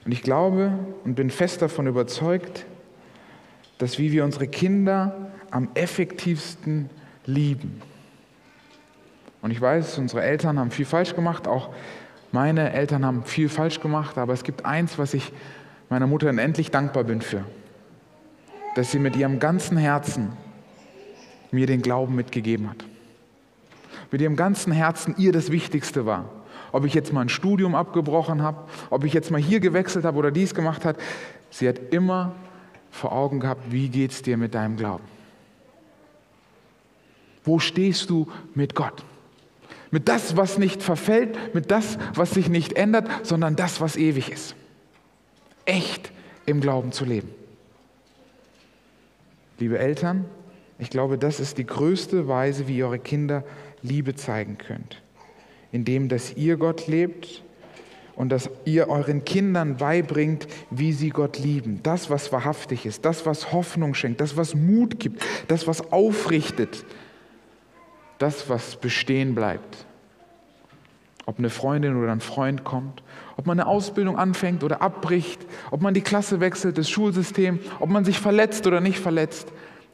Und 0.05 0.13
ich 0.13 0.23
glaube 0.23 0.71
und 1.03 1.15
bin 1.15 1.29
fest 1.29 1.61
davon 1.61 1.87
überzeugt, 1.87 2.65
dass 3.77 3.99
wie 3.99 4.11
wir 4.13 4.23
unsere 4.23 4.47
Kinder 4.47 5.29
am 5.51 5.69
effektivsten 5.73 6.89
lieben. 7.25 7.81
Und 9.41 9.51
ich 9.51 9.59
weiß, 9.59 9.97
unsere 9.97 10.23
Eltern 10.23 10.57
haben 10.57 10.71
viel 10.71 10.85
falsch 10.85 11.13
gemacht, 11.13 11.47
auch 11.47 11.73
meine 12.31 12.71
Eltern 12.73 13.05
haben 13.05 13.23
viel 13.23 13.49
falsch 13.49 13.79
gemacht, 13.79 14.17
aber 14.17 14.33
es 14.33 14.43
gibt 14.43 14.65
eins, 14.65 14.97
was 14.97 15.13
ich 15.13 15.31
meiner 15.89 16.07
Mutter 16.07 16.29
unendlich 16.29 16.71
dankbar 16.71 17.03
bin 17.03 17.21
für, 17.21 17.43
dass 18.75 18.91
sie 18.91 18.99
mit 18.99 19.15
ihrem 19.15 19.39
ganzen 19.39 19.77
Herzen 19.77 20.33
mir 21.51 21.67
den 21.67 21.81
Glauben 21.81 22.15
mitgegeben 22.15 22.69
hat. 22.69 22.85
Mit 24.11 24.21
ihrem 24.21 24.35
ganzen 24.35 24.71
Herzen 24.71 25.15
ihr 25.17 25.31
das 25.31 25.51
Wichtigste 25.51 26.05
war. 26.05 26.29
Ob 26.71 26.85
ich 26.85 26.93
jetzt 26.93 27.13
mal 27.13 27.21
ein 27.21 27.29
Studium 27.29 27.75
abgebrochen 27.75 28.41
habe, 28.41 28.69
ob 28.89 29.03
ich 29.03 29.13
jetzt 29.13 29.31
mal 29.31 29.41
hier 29.41 29.59
gewechselt 29.59 30.05
habe 30.05 30.17
oder 30.17 30.31
dies 30.31 30.53
gemacht 30.53 30.85
habe, 30.85 30.99
sie 31.49 31.67
hat 31.67 31.79
immer 31.91 32.33
vor 32.91 33.11
Augen 33.11 33.39
gehabt, 33.39 33.71
wie 33.71 33.89
geht 33.89 34.11
es 34.11 34.21
dir 34.21 34.37
mit 34.37 34.55
deinem 34.55 34.77
Glauben. 34.77 35.03
Wo 37.43 37.59
stehst 37.59 38.09
du 38.09 38.27
mit 38.55 38.75
Gott? 38.75 39.03
Mit 39.89 40.09
das, 40.09 40.35
was 40.35 40.57
nicht 40.57 40.83
verfällt, 40.83 41.53
mit 41.53 41.71
das, 41.71 41.97
was 42.13 42.31
sich 42.31 42.49
nicht 42.49 42.73
ändert, 42.73 43.07
sondern 43.23 43.55
das, 43.55 43.79
was 43.79 43.95
ewig 43.95 44.29
ist. 44.29 44.55
Echt 45.63 46.11
im 46.45 46.59
Glauben 46.59 46.91
zu 46.91 47.05
leben. 47.05 47.29
Liebe 49.59 49.79
Eltern, 49.79 50.25
ich 50.77 50.89
glaube, 50.89 51.17
das 51.17 51.39
ist 51.39 51.57
die 51.57 51.65
größte 51.65 52.27
Weise, 52.27 52.67
wie 52.67 52.77
ihr 52.77 52.85
eure 52.85 52.99
Kinder 52.99 53.43
Liebe 53.81 54.15
zeigen 54.15 54.57
könnt. 54.57 55.01
Indem, 55.71 56.09
dass 56.09 56.35
ihr 56.35 56.57
Gott 56.57 56.87
lebt 56.87 57.43
und 58.15 58.29
dass 58.29 58.49
ihr 58.65 58.89
euren 58.89 59.23
Kindern 59.25 59.77
beibringt, 59.77 60.47
wie 60.71 60.91
sie 60.91 61.09
Gott 61.09 61.37
lieben. 61.37 61.81
Das, 61.83 62.09
was 62.09 62.31
wahrhaftig 62.31 62.85
ist, 62.85 63.05
das, 63.05 63.25
was 63.25 63.51
Hoffnung 63.51 63.93
schenkt, 63.93 64.21
das, 64.21 64.35
was 64.35 64.55
Mut 64.55 64.99
gibt, 64.99 65.23
das, 65.47 65.67
was 65.67 65.91
aufrichtet, 65.91 66.83
das, 68.17 68.49
was 68.49 68.77
bestehen 68.77 69.35
bleibt. 69.35 69.85
Ob 71.27 71.37
eine 71.37 71.51
Freundin 71.51 71.95
oder 72.01 72.11
ein 72.11 72.21
Freund 72.21 72.63
kommt, 72.63 73.03
ob 73.35 73.45
man 73.45 73.59
eine 73.59 73.69
Ausbildung 73.69 74.17
anfängt 74.17 74.63
oder 74.63 74.81
abbricht, 74.81 75.45
ob 75.69 75.81
man 75.81 75.93
die 75.93 76.01
Klasse 76.01 76.39
wechselt, 76.39 76.77
das 76.79 76.89
Schulsystem, 76.89 77.59
ob 77.79 77.89
man 77.89 78.03
sich 78.03 78.19
verletzt 78.19 78.65
oder 78.65 78.81
nicht 78.81 78.97
verletzt, 78.97 79.51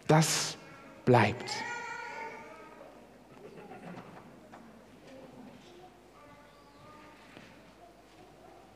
das 0.07 0.57
bleibt. 1.03 1.51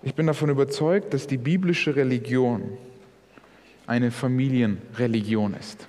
Ich 0.07 0.15
bin 0.15 0.25
davon 0.25 0.49
überzeugt, 0.49 1.13
dass 1.13 1.27
die 1.27 1.35
biblische 1.35 1.97
Religion 1.97 2.61
eine 3.87 4.09
Familienreligion 4.09 5.53
ist. 5.53 5.85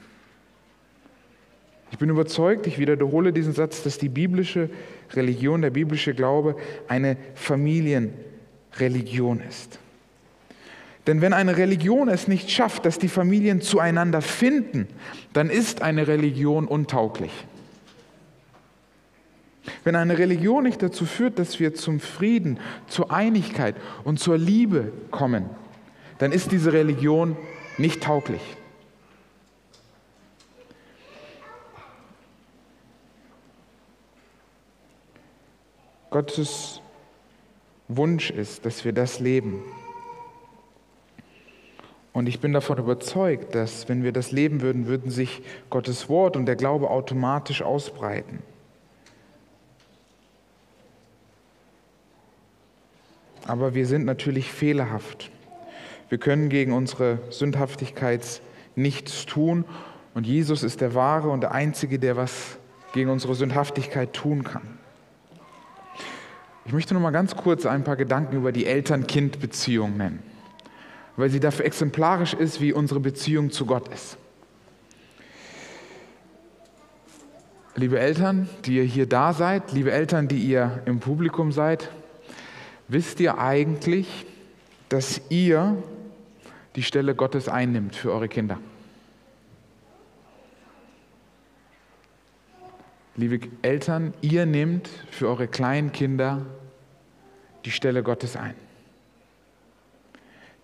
Ich 1.93 1.99
bin 1.99 2.11
überzeugt, 2.11 2.67
ich 2.67 2.81
wiederhole 2.81 3.33
diesen 3.33 3.53
Satz, 3.53 3.85
dass 3.85 3.97
die 3.97 4.09
biblische 4.09 4.71
Religion, 5.13 5.63
der 5.63 5.71
biblische 5.71 6.15
Glaube 6.15 6.57
eine 6.89 7.17
Familienreligion 7.37 9.41
ist. 9.49 9.79
Denn 11.07 11.21
wenn 11.21 11.33
eine 11.33 11.57
Religion 11.57 12.09
es 12.09 12.27
nicht 12.27 12.51
schafft, 12.51 12.87
dass 12.87 12.99
die 12.99 13.07
Familien 13.07 13.61
zueinander 13.61 14.21
finden, 14.21 14.89
dann 15.33 15.49
ist 15.49 15.81
eine 15.81 16.09
Religion 16.09 16.67
untauglich. 16.67 17.31
Wenn 19.85 19.97
eine 19.97 20.19
Religion 20.19 20.65
nicht 20.65 20.83
dazu 20.83 21.07
führt, 21.07 21.39
dass 21.39 21.61
wir 21.61 21.75
zum 21.75 22.01
Frieden, 22.01 22.59
zur 22.87 23.11
Einigkeit 23.11 23.77
und 24.05 24.19
zur 24.19 24.39
Liebe 24.39 24.93
kommen, 25.11 25.49
dann 26.19 26.33
ist 26.33 26.53
diese 26.53 26.73
Religion 26.73 27.37
nicht 27.79 28.03
tauglich. 28.03 28.43
Gottes 36.11 36.81
Wunsch 37.87 38.31
ist, 38.31 38.65
dass 38.65 38.85
wir 38.85 38.93
das 38.93 39.21
leben. 39.21 39.63
Und 42.13 42.29
ich 42.29 42.41
bin 42.41 42.53
davon 42.53 42.79
überzeugt, 42.79 43.55
dass 43.55 43.89
wenn 43.89 44.03
wir 44.03 44.13
das 44.13 44.33
leben 44.33 44.61
würden, 44.61 44.87
würden 44.87 45.11
sich 45.11 45.43
Gottes 45.71 46.09
Wort 46.09 46.37
und 46.37 46.47
der 46.47 46.57
Glaube 46.57 46.91
automatisch 46.91 47.63
ausbreiten. 47.63 48.41
Aber 53.49 53.75
wir 53.75 53.87
sind 53.87 54.05
natürlich 54.05 54.53
fehlerhaft. 54.53 55.31
Wir 56.11 56.19
können 56.19 56.51
gegen 56.51 56.73
unsere 56.75 57.19
Sündhaftigkeit 57.31 58.43
nichts 58.77 59.25
tun. 59.25 59.65
Und 60.15 60.27
Jesus 60.27 60.63
ist 60.63 60.83
der 60.83 60.95
Wahre 60.95 61.31
und 61.31 61.41
der 61.41 61.53
Einzige, 61.53 61.99
der 61.99 62.17
was 62.17 62.59
gegen 62.93 63.09
unsere 63.09 63.35
Sündhaftigkeit 63.35 64.13
tun 64.13 64.45
kann. 64.45 64.79
Ich 66.67 66.75
möchte 66.75 66.93
noch 66.93 67.01
mal 67.01 67.11
ganz 67.11 67.37
kurz 67.37 67.65
ein 67.65 67.85
paar 67.85 67.97
Gedanken 67.97 68.37
über 68.37 68.53
die 68.53 68.67
Eltern-Kind-Beziehung 68.67 69.97
nennen, 69.97 70.23
weil 71.17 71.31
sie 71.31 71.41
dafür 71.41 71.65
exemplarisch 71.65 72.35
ist, 72.35 72.61
wie 72.61 72.75
unsere 72.75 73.01
Beziehung 73.01 73.51
zu 73.51 73.65
Gott 73.65 73.89
ist. 73.89 74.19
Liebe 77.77 77.99
Eltern, 77.99 78.47
die 78.67 78.77
ihr 78.77 78.85
hier 78.85 79.07
da 79.07 79.33
seid, 79.33 79.73
liebe 79.73 79.91
Eltern, 79.91 80.29
die 80.29 80.39
ihr 80.39 80.83
im 80.85 81.01
Publikum 81.01 81.53
seid, 81.53 81.91
wisst 82.89 83.21
ihr 83.21 83.39
eigentlich, 83.39 84.27
dass 84.89 85.21
ihr 85.29 85.81
die 86.77 86.83
Stelle 86.83 87.15
Gottes 87.15 87.49
einnimmt 87.49 87.95
für 87.95 88.13
eure 88.13 88.29
Kinder? 88.29 88.59
Liebe 93.17 93.41
Eltern, 93.63 94.15
ihr 94.21 94.47
nehmt 94.47 94.89
für 95.11 95.29
eure 95.29 95.49
kleinen 95.49 95.91
Kinder 95.93 96.47
die 97.65 97.73
Stelle 97.73 98.03
Gottes 98.03 98.37
ein. 98.37 98.55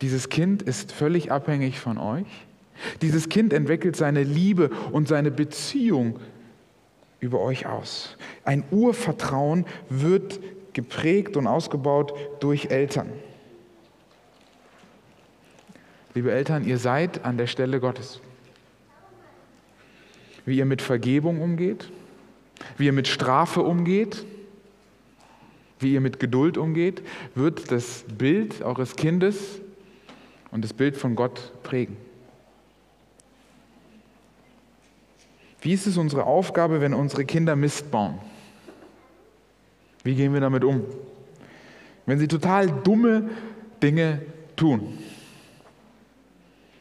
Dieses 0.01 0.29
Kind 0.29 0.63
ist 0.63 0.93
völlig 0.93 1.33
abhängig 1.33 1.81
von 1.81 1.99
euch. 1.99 2.27
Dieses 3.03 3.29
Kind 3.29 3.53
entwickelt 3.53 3.97
seine 3.97 4.23
Liebe 4.23 4.71
und 4.93 5.09
seine 5.09 5.31
Beziehung 5.31 6.21
über 7.21 7.41
euch 7.41 7.67
aus. 7.67 8.17
Ein 8.45 8.65
Urvertrauen 8.71 9.67
wird 9.89 10.41
geprägt 10.75 11.37
und 11.37 11.47
ausgebaut 11.47 12.13
durch 12.41 12.67
Eltern. 12.67 13.11
Liebe 16.15 16.31
Eltern, 16.31 16.65
ihr 16.65 16.79
seid 16.79 17.25
an 17.25 17.39
der 17.39 17.47
Stelle 17.47 17.81
Gottes. 17.81 18.21
Wie 20.45 20.59
ihr 20.59 20.65
mit 20.65 20.83
Vergebung 20.83 21.41
umgeht, 21.41 21.91
wie 22.77 22.87
ihr 22.87 22.93
mit 22.93 23.09
Strafe 23.09 23.63
umgeht, 23.63 24.25
wie 25.81 25.95
ihr 25.95 26.01
mit 26.01 26.21
Geduld 26.21 26.57
umgeht, 26.57 27.03
wird 27.35 27.71
das 27.71 28.05
Bild 28.17 28.63
eures 28.63 28.95
Kindes 28.97 29.61
und 30.51 30.63
das 30.63 30.73
Bild 30.73 30.97
von 30.97 31.17
Gott 31.17 31.53
prägen. 31.63 31.97
Wie 35.61 35.73
ist 35.73 35.87
es 35.87 35.97
unsere 35.97 36.25
Aufgabe, 36.25 36.81
wenn 36.81 36.95
unsere 36.95 37.25
Kinder 37.25 37.57
Mist 37.57 37.91
bauen? 37.91 38.19
Wie 40.05 40.15
gehen 40.15 40.33
wir 40.35 40.41
damit 40.41 40.63
um? 40.65 40.85
Wenn 42.07 42.19
sie 42.19 42.29
total 42.29 42.69
dumme 42.71 43.31
Dinge 43.83 44.21
tun. 44.55 44.99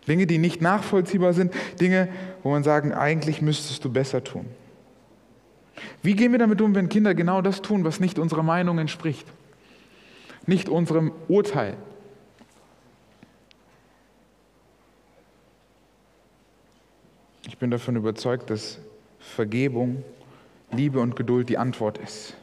Dinge, 0.08 0.28
die 0.28 0.38
nicht 0.38 0.62
nachvollziehbar 0.62 1.34
sind, 1.34 1.54
Dinge, 1.80 2.10
wo 2.44 2.52
man 2.52 2.64
sagen, 2.64 2.94
eigentlich 2.94 3.42
müsstest 3.42 3.86
du 3.86 3.90
besser 3.90 4.24
tun. 4.24 4.46
Wie 6.02 6.16
gehen 6.16 6.34
wir 6.34 6.40
damit 6.40 6.62
um, 6.62 6.76
wenn 6.76 6.90
Kinder 6.90 7.16
genau 7.16 7.42
das 7.42 7.62
tun, 7.62 7.86
was 7.86 8.02
nicht 8.02 8.20
unserer 8.20 8.44
Meinung 8.44 8.78
entspricht? 8.80 9.26
Nicht 10.46 10.68
unserem 10.68 11.14
Urteil? 11.30 11.78
Ich 17.48 17.58
bin 17.58 17.72
davon 17.72 17.96
überzeugt, 17.96 18.50
dass 18.50 18.80
Vergebung, 19.20 20.04
Liebe 20.72 21.00
und 21.00 21.16
Geduld 21.16 21.48
die 21.48 21.58
Antwort 21.58 21.98
ist. 21.98 22.36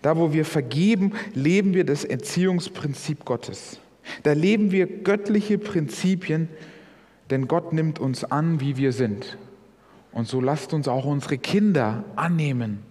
Da, 0.00 0.16
wo 0.16 0.32
wir 0.32 0.44
vergeben, 0.44 1.12
leben 1.34 1.74
wir 1.74 1.84
das 1.84 2.04
Erziehungsprinzip 2.04 3.24
Gottes. 3.24 3.80
Da 4.22 4.32
leben 4.32 4.72
wir 4.72 4.86
göttliche 4.86 5.58
Prinzipien, 5.58 6.48
denn 7.30 7.48
Gott 7.48 7.72
nimmt 7.72 7.98
uns 7.98 8.24
an, 8.24 8.60
wie 8.60 8.76
wir 8.76 8.92
sind. 8.92 9.38
Und 10.12 10.28
so 10.28 10.40
lasst 10.40 10.74
uns 10.74 10.88
auch 10.88 11.04
unsere 11.04 11.38
Kinder 11.38 12.04
annehmen, 12.16 12.82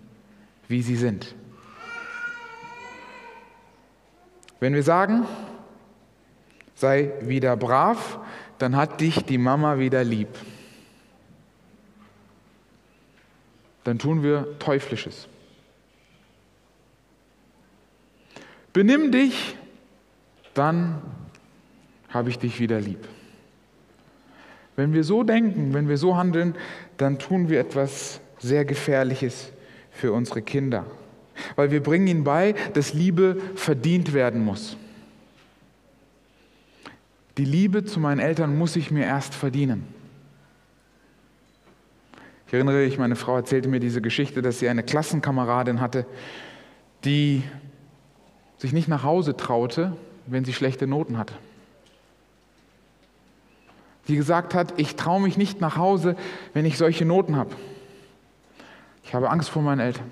wie 0.67 0.81
sie 0.81 0.95
sind. 0.95 1.35
Wenn 4.59 4.73
wir 4.73 4.83
sagen, 4.83 5.25
sei 6.75 7.11
wieder 7.21 7.55
brav, 7.57 8.19
dann 8.57 8.75
hat 8.75 9.01
dich 9.01 9.23
die 9.25 9.37
Mama 9.37 9.79
wieder 9.79 10.03
lieb. 10.03 10.29
Dann 13.83 13.97
tun 13.97 14.21
wir 14.21 14.59
Teuflisches. 14.59 15.27
Benimm 18.73 19.11
dich, 19.11 19.55
dann 20.53 21.01
habe 22.09 22.29
ich 22.29 22.39
dich 22.39 22.59
wieder 22.59 22.79
lieb. 22.79 23.07
Wenn 24.75 24.93
wir 24.93 25.03
so 25.03 25.23
denken, 25.23 25.73
wenn 25.73 25.89
wir 25.89 25.97
so 25.97 26.15
handeln, 26.15 26.55
dann 26.97 27.19
tun 27.19 27.49
wir 27.49 27.59
etwas 27.59 28.21
sehr 28.39 28.65
Gefährliches 28.65 29.51
für 29.91 30.13
unsere 30.13 30.41
Kinder. 30.41 30.85
Weil 31.55 31.71
wir 31.71 31.83
bringen 31.83 32.07
ihnen 32.07 32.23
bei, 32.23 32.55
dass 32.73 32.93
Liebe 32.93 33.37
verdient 33.55 34.13
werden 34.13 34.43
muss. 34.43 34.77
Die 37.37 37.45
Liebe 37.45 37.85
zu 37.85 37.99
meinen 37.99 38.19
Eltern 38.19 38.57
muss 38.57 38.75
ich 38.75 38.91
mir 38.91 39.05
erst 39.05 39.33
verdienen. 39.33 39.85
Ich 42.47 42.53
erinnere 42.53 42.85
mich, 42.85 42.97
meine 42.97 43.15
Frau 43.15 43.37
erzählte 43.37 43.69
mir 43.69 43.79
diese 43.79 44.01
Geschichte, 44.01 44.41
dass 44.41 44.59
sie 44.59 44.67
eine 44.67 44.83
Klassenkameradin 44.83 45.79
hatte, 45.79 46.05
die 47.05 47.43
sich 48.61 48.73
nicht 48.73 48.87
nach 48.87 49.01
Hause 49.01 49.35
traute, 49.35 49.97
wenn 50.27 50.45
sie 50.45 50.53
schlechte 50.53 50.85
Noten 50.85 51.17
hatte. 51.17 51.33
Die 54.07 54.15
gesagt 54.15 54.53
hat, 54.53 54.75
ich 54.77 54.95
traue 54.95 55.19
mich 55.19 55.35
nicht 55.35 55.61
nach 55.61 55.77
Hause, 55.77 56.15
wenn 56.53 56.63
ich 56.65 56.77
solche 56.77 57.03
Noten 57.03 57.37
habe. 57.37 57.55
Ich 59.03 59.15
habe 59.15 59.31
Angst 59.31 59.49
vor 59.49 59.63
meinen 59.63 59.79
Eltern. 59.79 60.11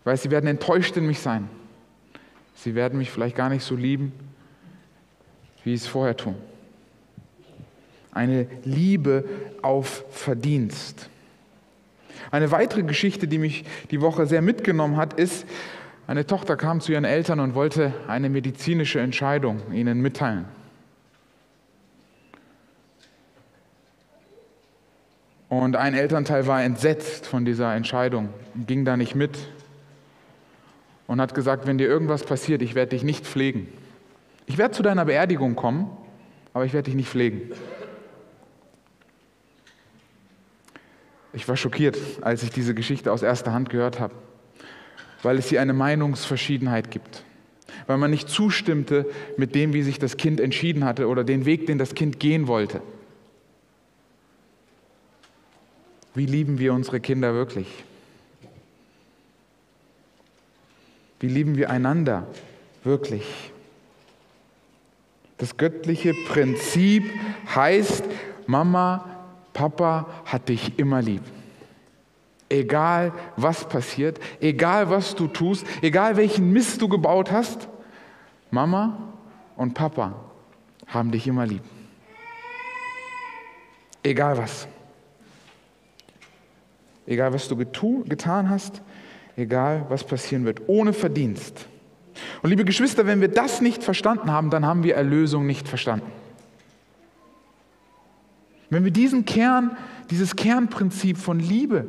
Ich 0.00 0.06
weiß, 0.06 0.20
sie 0.20 0.30
werden 0.30 0.46
enttäuscht 0.46 0.94
in 0.98 1.06
mich 1.06 1.20
sein. 1.20 1.48
Sie 2.54 2.74
werden 2.74 2.98
mich 2.98 3.10
vielleicht 3.10 3.34
gar 3.34 3.48
nicht 3.48 3.64
so 3.64 3.76
lieben, 3.76 4.12
wie 5.64 5.74
sie 5.74 5.82
es 5.82 5.90
vorher 5.90 6.18
tun. 6.18 6.34
Eine 8.12 8.46
Liebe 8.62 9.24
auf 9.62 10.04
Verdienst. 10.10 11.08
Eine 12.30 12.50
weitere 12.50 12.82
Geschichte, 12.82 13.26
die 13.26 13.38
mich 13.38 13.64
die 13.90 14.02
Woche 14.02 14.26
sehr 14.26 14.42
mitgenommen 14.42 14.98
hat, 14.98 15.14
ist, 15.14 15.46
eine 16.10 16.26
Tochter 16.26 16.56
kam 16.56 16.80
zu 16.80 16.90
ihren 16.90 17.04
Eltern 17.04 17.38
und 17.38 17.54
wollte 17.54 17.94
eine 18.08 18.30
medizinische 18.30 18.98
Entscheidung 18.98 19.62
ihnen 19.72 20.00
mitteilen. 20.00 20.44
Und 25.48 25.76
ein 25.76 25.94
Elternteil 25.94 26.48
war 26.48 26.64
entsetzt 26.64 27.28
von 27.28 27.44
dieser 27.44 27.76
Entscheidung, 27.76 28.30
ging 28.66 28.84
da 28.84 28.96
nicht 28.96 29.14
mit 29.14 29.38
und 31.06 31.20
hat 31.20 31.32
gesagt, 31.32 31.68
wenn 31.68 31.78
dir 31.78 31.86
irgendwas 31.86 32.24
passiert, 32.24 32.60
ich 32.60 32.74
werde 32.74 32.90
dich 32.90 33.04
nicht 33.04 33.24
pflegen. 33.24 33.68
Ich 34.46 34.58
werde 34.58 34.74
zu 34.74 34.82
deiner 34.82 35.04
Beerdigung 35.04 35.54
kommen, 35.54 35.96
aber 36.52 36.64
ich 36.64 36.72
werde 36.72 36.86
dich 36.86 36.96
nicht 36.96 37.08
pflegen. 37.08 37.52
Ich 41.32 41.46
war 41.46 41.56
schockiert, 41.56 41.96
als 42.20 42.42
ich 42.42 42.50
diese 42.50 42.74
Geschichte 42.74 43.12
aus 43.12 43.22
erster 43.22 43.52
Hand 43.52 43.70
gehört 43.70 44.00
habe, 44.00 44.12
weil 45.22 45.38
es 45.38 45.48
hier 45.48 45.60
eine 45.60 45.72
Meinungsverschiedenheit 45.72 46.90
gibt, 46.90 47.24
weil 47.86 47.98
man 47.98 48.10
nicht 48.10 48.28
zustimmte 48.28 49.06
mit 49.36 49.54
dem, 49.54 49.72
wie 49.72 49.82
sich 49.82 49.98
das 49.98 50.16
Kind 50.16 50.40
entschieden 50.40 50.84
hatte 50.84 51.08
oder 51.08 51.24
den 51.24 51.44
Weg, 51.44 51.66
den 51.66 51.78
das 51.78 51.94
Kind 51.94 52.20
gehen 52.20 52.46
wollte. 52.46 52.80
Wie 56.14 56.26
lieben 56.26 56.58
wir 56.58 56.72
unsere 56.72 57.00
Kinder 57.00 57.34
wirklich? 57.34 57.66
Wie 61.20 61.28
lieben 61.28 61.56
wir 61.56 61.70
einander 61.70 62.26
wirklich? 62.82 63.52
Das 65.38 65.56
göttliche 65.56 66.14
Prinzip 66.28 67.04
heißt, 67.54 68.04
Mama, 68.46 69.08
Papa 69.52 70.08
hat 70.24 70.48
dich 70.48 70.78
immer 70.78 71.00
lieb. 71.00 71.22
Egal 72.50 73.12
was 73.36 73.66
passiert, 73.66 74.18
egal 74.40 74.90
was 74.90 75.14
du 75.14 75.28
tust, 75.28 75.64
egal 75.80 76.16
welchen 76.16 76.52
Mist 76.52 76.82
du 76.82 76.88
gebaut 76.88 77.30
hast, 77.30 77.68
Mama 78.50 78.98
und 79.56 79.74
Papa 79.74 80.16
haben 80.88 81.12
dich 81.12 81.26
immer 81.28 81.46
lieb. 81.46 81.62
Egal 84.02 84.36
was. 84.36 84.66
Egal, 87.06 87.32
was 87.32 87.48
du 87.48 87.56
getan 87.56 88.50
hast, 88.50 88.82
egal, 89.36 89.86
was 89.88 90.04
passieren 90.04 90.44
wird, 90.44 90.62
ohne 90.66 90.92
Verdienst. 90.92 91.66
Und 92.42 92.50
liebe 92.50 92.64
Geschwister, 92.64 93.06
wenn 93.06 93.20
wir 93.20 93.28
das 93.28 93.60
nicht 93.60 93.82
verstanden 93.82 94.30
haben, 94.30 94.50
dann 94.50 94.66
haben 94.66 94.82
wir 94.82 94.94
Erlösung 94.94 95.46
nicht 95.46 95.68
verstanden. 95.68 96.10
Wenn 98.68 98.84
wir 98.84 98.92
diesen 98.92 99.24
Kern, 99.24 99.76
dieses 100.10 100.36
Kernprinzip 100.36 101.18
von 101.18 101.40
Liebe 101.40 101.88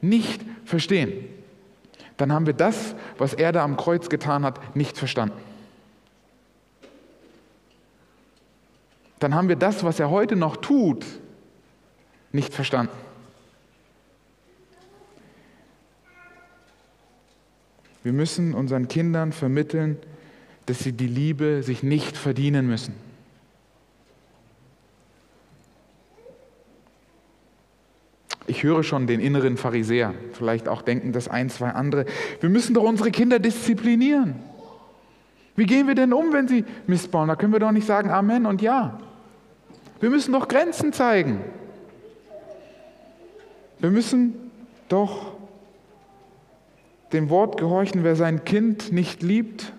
nicht 0.00 0.42
verstehen, 0.64 1.24
dann 2.16 2.32
haben 2.32 2.46
wir 2.46 2.52
das, 2.52 2.94
was 3.16 3.32
er 3.32 3.52
da 3.52 3.64
am 3.64 3.76
Kreuz 3.76 4.08
getan 4.08 4.44
hat, 4.44 4.76
nicht 4.76 4.98
verstanden. 4.98 5.38
Dann 9.20 9.34
haben 9.34 9.48
wir 9.48 9.56
das, 9.56 9.84
was 9.84 9.98
er 10.00 10.10
heute 10.10 10.36
noch 10.36 10.56
tut, 10.56 11.04
nicht 12.32 12.52
verstanden. 12.52 12.92
Wir 18.02 18.12
müssen 18.12 18.54
unseren 18.54 18.88
Kindern 18.88 19.32
vermitteln, 19.32 19.98
dass 20.66 20.80
sie 20.80 20.92
die 20.92 21.06
Liebe 21.06 21.62
sich 21.62 21.82
nicht 21.82 22.16
verdienen 22.16 22.66
müssen. 22.66 23.07
Ich 28.48 28.62
höre 28.62 28.82
schon 28.82 29.06
den 29.06 29.20
inneren 29.20 29.58
Pharisäer, 29.58 30.14
vielleicht 30.32 30.68
auch 30.68 30.80
denken 30.80 31.12
das 31.12 31.28
ein, 31.28 31.50
zwei 31.50 31.68
andere. 31.68 32.06
Wir 32.40 32.48
müssen 32.48 32.72
doch 32.72 32.82
unsere 32.82 33.10
Kinder 33.10 33.38
disziplinieren. 33.38 34.36
Wie 35.54 35.66
gehen 35.66 35.86
wir 35.86 35.94
denn 35.94 36.14
um, 36.14 36.32
wenn 36.32 36.48
sie 36.48 36.64
missbauen? 36.86 37.28
Da 37.28 37.36
können 37.36 37.52
wir 37.52 37.60
doch 37.60 37.72
nicht 37.72 37.86
sagen 37.86 38.10
Amen 38.10 38.46
und 38.46 38.62
Ja. 38.62 38.98
Wir 40.00 40.08
müssen 40.08 40.32
doch 40.32 40.48
Grenzen 40.48 40.92
zeigen. 40.92 41.40
Wir 43.80 43.90
müssen 43.90 44.50
doch 44.88 45.32
dem 47.12 47.28
Wort 47.28 47.58
gehorchen, 47.58 48.02
wer 48.02 48.16
sein 48.16 48.44
Kind 48.44 48.92
nicht 48.92 49.22
liebt. 49.22 49.72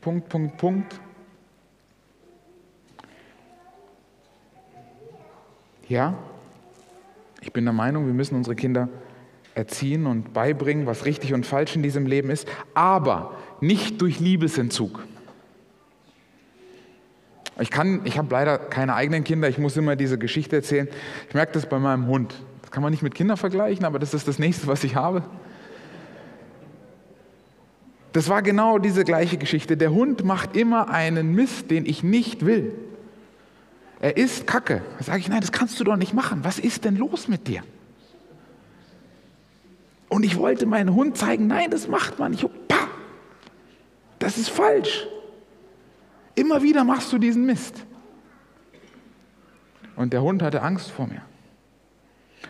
Punkt, 0.00 0.28
Punkt, 0.28 0.56
Punkt. 0.56 1.00
Ja, 5.88 6.14
ich 7.46 7.52
bin 7.52 7.64
der 7.64 7.72
Meinung, 7.72 8.06
wir 8.06 8.12
müssen 8.12 8.34
unsere 8.34 8.56
Kinder 8.56 8.88
erziehen 9.54 10.06
und 10.06 10.32
beibringen, 10.32 10.84
was 10.84 11.04
richtig 11.04 11.32
und 11.32 11.46
falsch 11.46 11.76
in 11.76 11.82
diesem 11.84 12.04
Leben 12.04 12.28
ist, 12.28 12.48
aber 12.74 13.36
nicht 13.60 14.00
durch 14.02 14.18
Liebesentzug. 14.18 15.04
Ich, 17.60 17.70
ich 18.04 18.18
habe 18.18 18.28
leider 18.30 18.58
keine 18.58 18.96
eigenen 18.96 19.22
Kinder, 19.22 19.48
ich 19.48 19.58
muss 19.58 19.76
immer 19.76 19.94
diese 19.94 20.18
Geschichte 20.18 20.56
erzählen. 20.56 20.88
Ich 21.28 21.34
merke 21.34 21.52
das 21.52 21.66
bei 21.66 21.78
meinem 21.78 22.08
Hund. 22.08 22.34
Das 22.62 22.72
kann 22.72 22.82
man 22.82 22.90
nicht 22.90 23.04
mit 23.04 23.14
Kindern 23.14 23.36
vergleichen, 23.36 23.84
aber 23.84 24.00
das 24.00 24.12
ist 24.12 24.26
das 24.26 24.40
nächste, 24.40 24.66
was 24.66 24.82
ich 24.82 24.96
habe. 24.96 25.22
Das 28.12 28.28
war 28.28 28.42
genau 28.42 28.78
diese 28.78 29.04
gleiche 29.04 29.36
Geschichte. 29.36 29.76
Der 29.76 29.92
Hund 29.92 30.24
macht 30.24 30.56
immer 30.56 30.90
einen 30.90 31.32
Mist, 31.32 31.70
den 31.70 31.86
ich 31.86 32.02
nicht 32.02 32.44
will. 32.44 32.72
Er 34.00 34.16
isst 34.16 34.46
Kacke. 34.46 34.82
Da 34.98 35.04
sage 35.04 35.18
ich, 35.20 35.28
nein, 35.28 35.40
das 35.40 35.52
kannst 35.52 35.78
du 35.80 35.84
doch 35.84 35.96
nicht 35.96 36.12
machen. 36.12 36.44
Was 36.44 36.58
ist 36.58 36.84
denn 36.84 36.96
los 36.96 37.28
mit 37.28 37.48
dir? 37.48 37.62
Und 40.08 40.24
ich 40.24 40.36
wollte 40.36 40.66
meinem 40.66 40.94
Hund 40.94 41.16
zeigen, 41.16 41.46
nein, 41.46 41.70
das 41.70 41.88
macht 41.88 42.18
man 42.18 42.32
nicht. 42.32 42.46
Pah, 42.68 42.88
das 44.18 44.38
ist 44.38 44.50
falsch. 44.50 45.06
Immer 46.34 46.62
wieder 46.62 46.84
machst 46.84 47.12
du 47.12 47.18
diesen 47.18 47.46
Mist. 47.46 47.84
Und 49.96 50.12
der 50.12 50.22
Hund 50.22 50.42
hatte 50.42 50.62
Angst 50.62 50.90
vor 50.90 51.06
mir. 51.06 51.22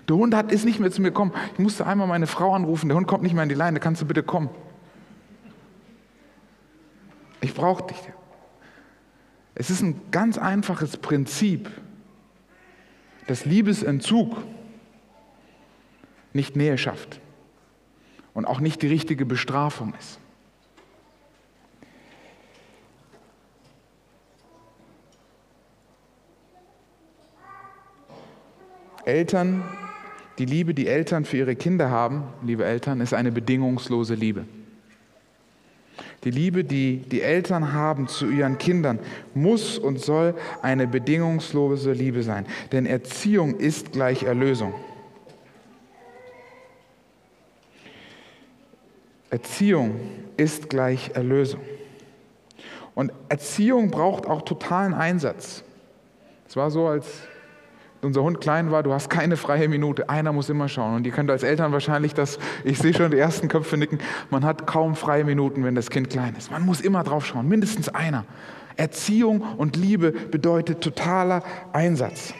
Der 0.08 0.16
Hund 0.16 0.34
hat, 0.34 0.52
ist 0.52 0.64
nicht 0.64 0.80
mehr 0.80 0.90
zu 0.90 1.00
mir 1.00 1.08
gekommen. 1.08 1.32
Ich 1.54 1.58
musste 1.58 1.86
einmal 1.86 2.06
meine 2.06 2.26
Frau 2.26 2.54
anrufen, 2.54 2.88
der 2.88 2.96
Hund 2.96 3.06
kommt 3.06 3.22
nicht 3.22 3.34
mehr 3.34 3.44
in 3.44 3.48
die 3.48 3.54
Leine, 3.54 3.80
kannst 3.80 4.02
du 4.02 4.06
bitte 4.06 4.22
kommen? 4.22 4.50
Ich 7.40 7.54
brauche 7.54 7.84
dich. 7.84 7.96
Es 9.58 9.70
ist 9.70 9.80
ein 9.80 9.98
ganz 10.10 10.36
einfaches 10.36 10.98
Prinzip, 10.98 11.70
dass 13.26 13.46
Liebesentzug 13.46 14.36
nicht 16.34 16.56
Nähe 16.56 16.76
schafft 16.76 17.20
und 18.34 18.44
auch 18.44 18.60
nicht 18.60 18.82
die 18.82 18.86
richtige 18.86 19.24
Bestrafung 19.24 19.94
ist. 19.98 20.20
Eltern, 29.06 29.62
die 30.36 30.44
Liebe, 30.44 30.74
die 30.74 30.86
Eltern 30.86 31.24
für 31.24 31.38
ihre 31.38 31.56
Kinder 31.56 31.88
haben, 31.88 32.24
liebe 32.42 32.66
Eltern, 32.66 33.00
ist 33.00 33.14
eine 33.14 33.32
bedingungslose 33.32 34.14
Liebe. 34.14 34.44
Die 36.26 36.32
Liebe, 36.32 36.64
die 36.64 36.96
die 36.96 37.22
Eltern 37.22 37.72
haben 37.72 38.08
zu 38.08 38.28
ihren 38.28 38.58
Kindern, 38.58 38.98
muss 39.32 39.78
und 39.78 40.00
soll 40.00 40.34
eine 40.60 40.88
bedingungslose 40.88 41.92
Liebe 41.92 42.24
sein. 42.24 42.46
Denn 42.72 42.84
Erziehung 42.84 43.60
ist 43.60 43.92
gleich 43.92 44.24
Erlösung. 44.24 44.74
Erziehung 49.30 50.00
ist 50.36 50.68
gleich 50.68 51.12
Erlösung. 51.14 51.60
Und 52.96 53.12
Erziehung 53.28 53.92
braucht 53.92 54.26
auch 54.26 54.42
totalen 54.42 54.94
Einsatz. 54.94 55.62
Es 56.48 56.56
war 56.56 56.72
so, 56.72 56.88
als 56.88 57.06
unser 58.02 58.22
Hund 58.22 58.40
klein 58.40 58.70
war, 58.70 58.82
du 58.82 58.92
hast 58.92 59.10
keine 59.10 59.36
freie 59.36 59.68
Minute, 59.68 60.08
einer 60.08 60.32
muss 60.32 60.48
immer 60.48 60.68
schauen. 60.68 60.96
Und 60.96 61.06
ihr 61.06 61.12
könnt 61.12 61.30
als 61.30 61.42
Eltern 61.42 61.72
wahrscheinlich 61.72 62.14
das, 62.14 62.38
ich 62.64 62.78
sehe 62.78 62.94
schon 62.94 63.10
die 63.10 63.18
ersten 63.18 63.48
Köpfe 63.48 63.76
nicken, 63.76 63.98
man 64.30 64.44
hat 64.44 64.66
kaum 64.66 64.94
freie 64.94 65.24
Minuten, 65.24 65.64
wenn 65.64 65.74
das 65.74 65.90
Kind 65.90 66.10
klein 66.10 66.34
ist. 66.36 66.50
Man 66.50 66.64
muss 66.64 66.80
immer 66.80 67.02
drauf 67.02 67.26
schauen, 67.26 67.48
mindestens 67.48 67.88
einer. 67.88 68.24
Erziehung 68.76 69.42
und 69.56 69.76
Liebe 69.76 70.12
bedeutet 70.12 70.82
totaler 70.82 71.42
Einsatz. 71.72 72.34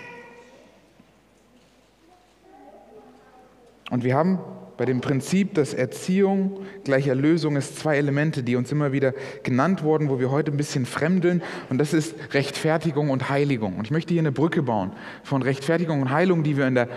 Und 3.91 4.05
wir 4.05 4.17
haben 4.17 4.39
bei 4.77 4.85
dem 4.85 5.01
Prinzip, 5.01 5.55
dass 5.55 5.73
Erziehung 5.73 6.61
gleich 6.85 7.07
Erlösung 7.07 7.57
ist, 7.57 7.79
zwei 7.79 7.97
Elemente, 7.97 8.43
die 8.43 8.57
uns 8.57 8.71
immer 8.73 8.93
wieder 8.93 9.15
genannt 9.43 9.83
wurden, 9.83 10.09
wo 10.09 10.21
wir 10.21 10.31
heute 10.31 10.51
ein 10.51 10.57
bisschen 10.57 10.85
fremdeln. 10.85 11.43
Und 11.71 11.79
das 11.79 11.95
ist 11.95 12.15
Rechtfertigung 12.33 13.11
und 13.11 13.31
Heiligung. 13.31 13.77
Und 13.77 13.87
ich 13.87 13.91
möchte 13.91 14.13
hier 14.13 14.21
eine 14.21 14.33
Brücke 14.33 14.63
bauen 14.63 14.93
von 15.23 15.43
Rechtfertigung 15.43 16.03
und 16.03 16.11
Heilung, 16.11 16.43
die 16.43 16.57
wir 16.57 16.67
in 16.67 16.75
der 16.75 16.89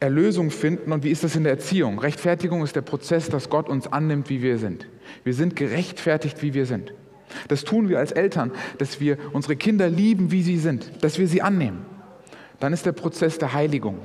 Erlösung 0.00 0.50
finden. 0.50 0.92
Und 0.92 1.04
wie 1.04 1.10
ist 1.10 1.24
das 1.24 1.36
in 1.36 1.44
der 1.44 1.52
Erziehung? 1.52 1.98
Rechtfertigung 1.98 2.62
ist 2.62 2.76
der 2.76 2.82
Prozess, 2.82 3.28
dass 3.28 3.50
Gott 3.50 3.68
uns 3.68 3.86
annimmt, 3.86 4.30
wie 4.30 4.42
wir 4.42 4.58
sind. 4.58 4.86
Wir 5.24 5.34
sind 5.34 5.56
gerechtfertigt, 5.56 6.42
wie 6.42 6.54
wir 6.54 6.66
sind. 6.66 6.94
Das 7.48 7.64
tun 7.64 7.90
wir 7.90 7.98
als 7.98 8.12
Eltern, 8.12 8.52
dass 8.78 9.00
wir 9.00 9.18
unsere 9.32 9.56
Kinder 9.56 9.88
lieben, 9.90 10.30
wie 10.30 10.42
sie 10.42 10.56
sind, 10.56 10.90
dass 11.02 11.18
wir 11.18 11.28
sie 11.28 11.42
annehmen. 11.42 11.84
Dann 12.60 12.72
ist 12.72 12.86
der 12.86 12.92
Prozess 12.92 13.38
der 13.38 13.52
Heiligung, 13.52 13.98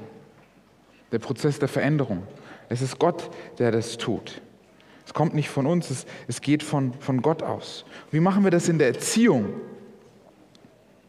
der 1.14 1.20
Prozess 1.20 1.60
der 1.60 1.70
Veränderung. 1.70 2.24
Es 2.70 2.82
ist 2.82 3.00
Gott, 3.00 3.30
der 3.60 3.72
das 3.72 3.98
tut. 3.98 4.42
Es 5.06 5.14
kommt 5.14 5.34
nicht 5.34 5.50
von 5.50 5.66
uns, 5.66 5.90
es, 5.90 6.06
es 6.28 6.42
geht 6.42 6.64
von, 6.64 6.94
von 6.94 7.22
Gott 7.22 7.44
aus. 7.44 7.86
Wie 8.12 8.20
machen 8.20 8.44
wir 8.44 8.52
das 8.52 8.70
in 8.70 8.78
der 8.78 8.88
Erziehung? 8.88 9.54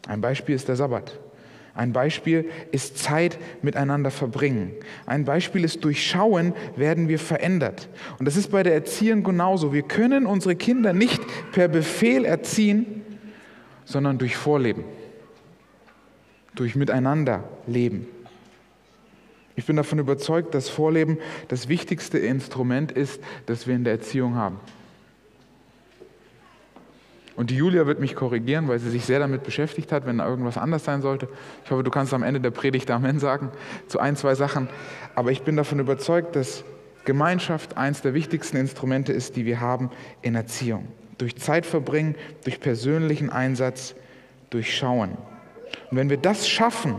Ein 0.07 0.21
Beispiel 0.21 0.55
ist 0.55 0.69
der 0.69 0.77
Sabbat. 0.77 1.19
Ein 1.75 1.93
Beispiel 1.93 2.49
ist 2.71 2.99
Zeit 2.99 3.38
miteinander 3.62 4.12
verbringen. 4.12 4.73
Ein 5.07 5.25
Beispiel 5.25 5.64
ist 5.64 5.83
Durchschauen, 5.85 6.55
werden 6.77 7.09
wir 7.09 7.19
verändert. 7.19 7.88
Und 8.19 8.27
das 8.27 8.37
ist 8.37 8.53
bei 8.53 8.62
der 8.62 8.75
Erziehung 8.75 9.25
genauso. 9.25 9.73
Wir 9.73 9.83
können 9.83 10.25
unsere 10.27 10.55
Kinder 10.55 10.93
nicht 10.93 11.21
per 11.51 11.67
Befehl 11.67 12.25
erziehen, 12.25 13.03
sondern 13.85 14.19
durch 14.19 14.37
Vorleben, 14.37 14.85
durch 16.55 16.77
Miteinander 16.77 17.43
leben. 17.67 18.07
Ich 19.57 19.67
bin 19.67 19.77
davon 19.77 19.99
überzeugt, 19.99 20.55
dass 20.55 20.69
Vorleben 20.69 21.19
das 21.49 21.69
wichtigste 21.69 22.19
Instrument 22.19 22.93
ist, 22.93 23.21
das 23.47 23.67
wir 23.67 23.75
in 23.75 23.85
der 23.85 23.95
Erziehung 23.95 24.35
haben. 24.35 24.59
Und 27.37 27.51
die 27.51 27.57
Julia 27.57 27.87
wird 27.87 27.99
mich 27.99 28.14
korrigieren, 28.14 28.69
weil 28.69 28.79
sie 28.79 28.90
sich 28.90 29.05
sehr 29.05 29.19
damit 29.19 29.43
beschäftigt 29.43 29.90
hat, 29.90 30.07
wenn 30.07 30.19
da 30.19 30.29
irgendwas 30.29 30.57
anders 30.57 30.85
sein 30.85 31.03
sollte. 31.03 31.29
Ich 31.64 31.71
hoffe, 31.71 31.83
du 31.83 31.90
kannst 31.90 32.14
am 32.14 32.23
Ende 32.23 32.40
der 32.40 32.51
Predigt 32.51 32.90
Amen 32.90 33.19
sagen 33.19 33.51
zu 33.88 33.99
ein, 33.99 34.14
zwei 34.17 34.35
Sachen. 34.37 34.69
Aber 35.17 35.33
ich 35.33 35.43
bin 35.43 35.57
davon 35.57 35.81
überzeugt, 35.81 36.37
dass 36.37 36.64
Gemeinschaft 37.05 37.77
eines 37.77 38.03
der 38.03 38.14
wichtigsten 38.14 38.57
Instrumente 38.57 39.12
ist, 39.12 39.37
die 39.37 39.47
wir 39.47 39.61
haben 39.61 39.90
in 40.23 40.37
Erziehung. 40.37 40.88
Durch 41.19 41.37
Zeit 41.37 41.67
verbringen, 41.67 42.14
durch 42.45 42.61
persönlichen 42.61 43.31
Einsatz, 43.31 43.95
durch 44.51 44.77
Schauen. 44.77 45.11
Und 45.90 45.97
wenn 45.97 46.11
wir 46.11 46.17
das 46.17 46.49
schaffen, 46.49 46.95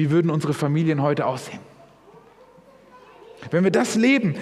wie 0.00 0.10
würden 0.10 0.30
unsere 0.30 0.54
Familien 0.54 1.02
heute 1.02 1.26
aussehen? 1.26 1.58
Wenn 3.50 3.64
wir 3.64 3.70
das 3.70 3.96
leben, 3.96 4.34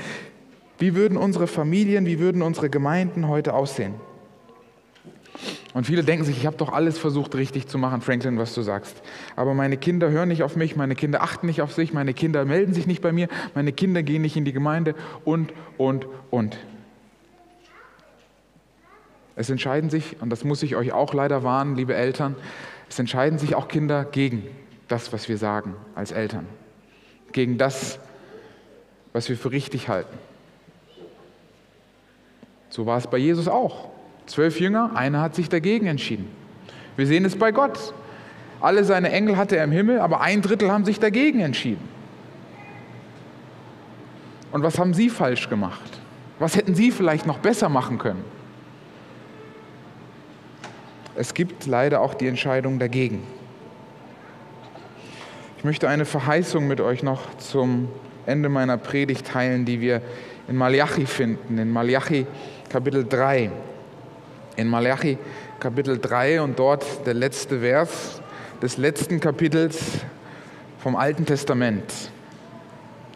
wie 0.79 0.95
würden 0.95 1.19
unsere 1.19 1.49
Familien, 1.49 2.07
wie 2.07 2.21
würden 2.21 2.43
unsere 2.43 2.71
Gemeinden 2.71 3.27
heute 3.27 3.55
aussehen? 3.55 3.95
Und 5.75 5.85
viele 5.85 6.05
denken 6.05 6.25
sich, 6.25 6.37
ich 6.37 6.47
habe 6.47 6.57
doch 6.57 6.73
alles 6.73 6.97
versucht 6.97 7.35
richtig 7.35 7.67
zu 7.67 7.77
machen, 7.77 8.03
Franklin, 8.03 8.39
was 8.39 8.55
du 8.55 8.63
sagst. 8.63 9.03
Aber 9.35 9.53
meine 9.53 9.77
Kinder 9.77 10.11
hören 10.11 10.29
nicht 10.29 10.45
auf 10.45 10.55
mich, 10.55 10.77
meine 10.77 10.95
Kinder 10.95 11.25
achten 11.25 11.49
nicht 11.49 11.61
auf 11.61 11.73
sich, 11.73 11.93
meine 11.93 12.15
Kinder 12.15 12.45
melden 12.45 12.73
sich 12.73 12.87
nicht 12.87 13.03
bei 13.03 13.11
mir, 13.11 13.27
meine 13.57 13.73
Kinder 13.73 14.05
gehen 14.05 14.23
nicht 14.23 14.37
in 14.37 14.45
die 14.45 14.53
Gemeinde 14.53 14.95
und, 15.25 15.53
und, 15.77 16.07
und. 16.31 16.57
Es 19.35 19.51
entscheiden 19.51 19.91
sich, 19.91 20.23
und 20.23 20.31
das 20.31 20.45
muss 20.45 20.63
ich 20.63 20.77
euch 20.77 20.93
auch 20.93 21.15
leider 21.15 21.43
warnen, 21.43 21.75
liebe 21.75 21.97
Eltern, 21.97 22.37
es 22.89 22.97
entscheiden 23.01 23.41
sich 23.41 23.57
auch 23.57 23.67
Kinder 23.67 24.05
gegen 24.05 24.45
das, 24.89 25.13
was 25.13 25.29
wir 25.29 25.39
sagen 25.39 25.77
als 25.95 26.13
Eltern, 26.13 26.47
gegen 27.33 27.59
das, 27.59 27.99
was 29.13 29.29
wir 29.29 29.37
für 29.37 29.51
richtig 29.51 29.89
halten. 29.89 30.17
So 32.71 32.87
war 32.87 32.99
es 32.99 33.07
bei 33.07 33.19
Jesus 33.19 33.49
auch. 33.49 33.89
Zwölf 34.27 34.61
Jünger, 34.61 34.93
einer 34.95 35.21
hat 35.21 35.35
sich 35.35 35.49
dagegen 35.49 35.87
entschieden. 35.87 36.29
Wir 36.97 37.07
sehen 37.07 37.25
es 37.25 37.37
bei 37.37 37.53
Gott. 37.53 37.95
Alle 38.61 38.85
seine 38.85 39.11
Engel 39.11 39.37
hatte 39.37 39.57
er 39.57 39.65
im 39.65 39.73
Himmel, 39.73 40.01
aber 40.01 40.21
ein 40.21 40.43
Drittel 40.43 40.71
haben 40.71 40.85
sich 40.85 40.99
dagegen 40.99 41.41
entschieden. 41.41 41.89
Und 44.51 44.63
was 44.63 44.79
haben 44.79 44.95
sie 44.95 45.11
falsch 45.11 45.49
gemacht? 45.49 46.01
Was 46.39 46.57
hätten 46.57 46.75
sie 46.75 46.91
vielleicht 46.91 47.27
noch 47.27 47.39
besser 47.39 47.69
machen 47.69 47.99
können? 47.99 48.25
Es 51.15 51.35
gibt 51.35 51.67
leider 51.67 52.01
auch 52.01 52.15
die 52.15 52.29
Entscheidung 52.29 52.79
dagegen. 52.79 53.23
Ich 55.59 55.65
möchte 55.65 55.89
eine 55.89 56.05
Verheißung 56.05 56.67
mit 56.67 56.81
euch 56.81 57.03
noch 57.03 57.37
zum 57.39 57.89
Ende 58.27 58.49
meiner 58.49 58.77
Predigt 58.77 59.27
teilen, 59.27 59.65
die 59.65 59.81
wir 59.81 60.01
in 60.47 60.57
Malachi 60.57 61.05
finden, 61.05 61.59
in 61.59 61.71
Malachi 61.71 62.27
Kapitel 62.71 63.05
3 63.05 63.51
in 64.59 64.69
Malachi 64.69 65.19
Kapitel 65.61 65.99
3 65.99 66.43
und 66.43 66.59
dort 66.59 66.85
der 67.07 67.15
letzte 67.15 67.61
Vers 67.61 68.21
des 68.61 68.77
letzten 68.77 69.21
Kapitels 69.21 69.79
vom 70.81 70.97
Alten 70.97 71.25
Testament. 71.27 71.85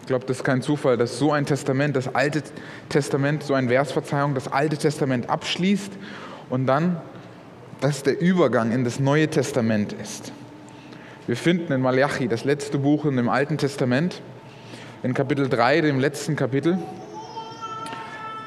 Ich 0.01 0.07
glaube, 0.07 0.25
das 0.27 0.39
ist 0.39 0.45
kein 0.45 0.63
Zufall, 0.63 0.97
dass 0.97 1.19
so 1.19 1.33
ein 1.33 1.47
Testament, 1.47 1.95
das 1.95 2.15
Alte 2.15 2.43
Testament, 2.89 3.43
so 3.43 3.55
ein 3.55 3.69
Versverzeihung, 3.69 4.35
das 4.35 4.51
Alte 4.51 4.77
Testament 4.77 5.29
abschließt 5.29 5.93
und 6.49 6.67
dann, 6.67 7.01
dass 7.81 8.03
der 8.03 8.21
Übergang 8.21 8.73
in 8.73 8.85
das 8.85 9.01
Neue 9.01 9.29
Testament 9.29 9.93
ist. 9.93 10.33
Wir 11.29 11.37
finden 11.37 11.73
in 11.73 11.81
Malachi, 11.81 12.27
das 12.27 12.43
letzte 12.43 12.79
Buch 12.79 13.05
dem 13.05 13.29
Alten 13.29 13.57
Testament, 13.57 14.21
in 15.05 15.15
Kapitel 15.15 15.49
3, 15.49 15.81
dem 15.83 16.01
letzten 16.01 16.35
Kapitel, 16.35 16.79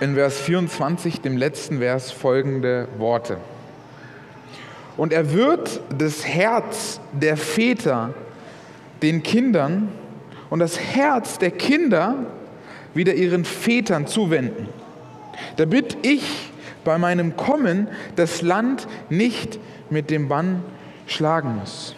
in 0.02 0.16
Vers 0.16 0.42
24, 0.42 1.22
dem 1.22 1.38
letzten 1.38 1.80
Vers, 1.80 2.12
folgende 2.12 2.90
Worte. 2.98 3.38
Und 4.98 5.14
er 5.14 5.32
wird 5.32 5.80
das 5.98 6.26
Herz 6.28 7.00
der 7.14 7.38
Väter 7.38 8.14
den 9.02 9.24
Kindern 9.24 9.88
und 10.50 10.60
das 10.60 10.78
Herz 10.78 11.38
der 11.38 11.52
Kinder 11.52 12.26
wieder 12.94 13.14
ihren 13.14 13.46
Vätern 13.46 14.06
zuwenden, 14.06 14.68
damit 15.56 15.96
ich 16.02 16.52
bei 16.84 16.98
meinem 16.98 17.38
Kommen 17.38 17.88
das 18.18 18.42
Land 18.42 18.86
nicht 19.10 19.60
mit 19.90 20.10
dem 20.10 20.28
Bann 20.28 20.62
schlagen 21.08 21.56
muss. 21.56 21.96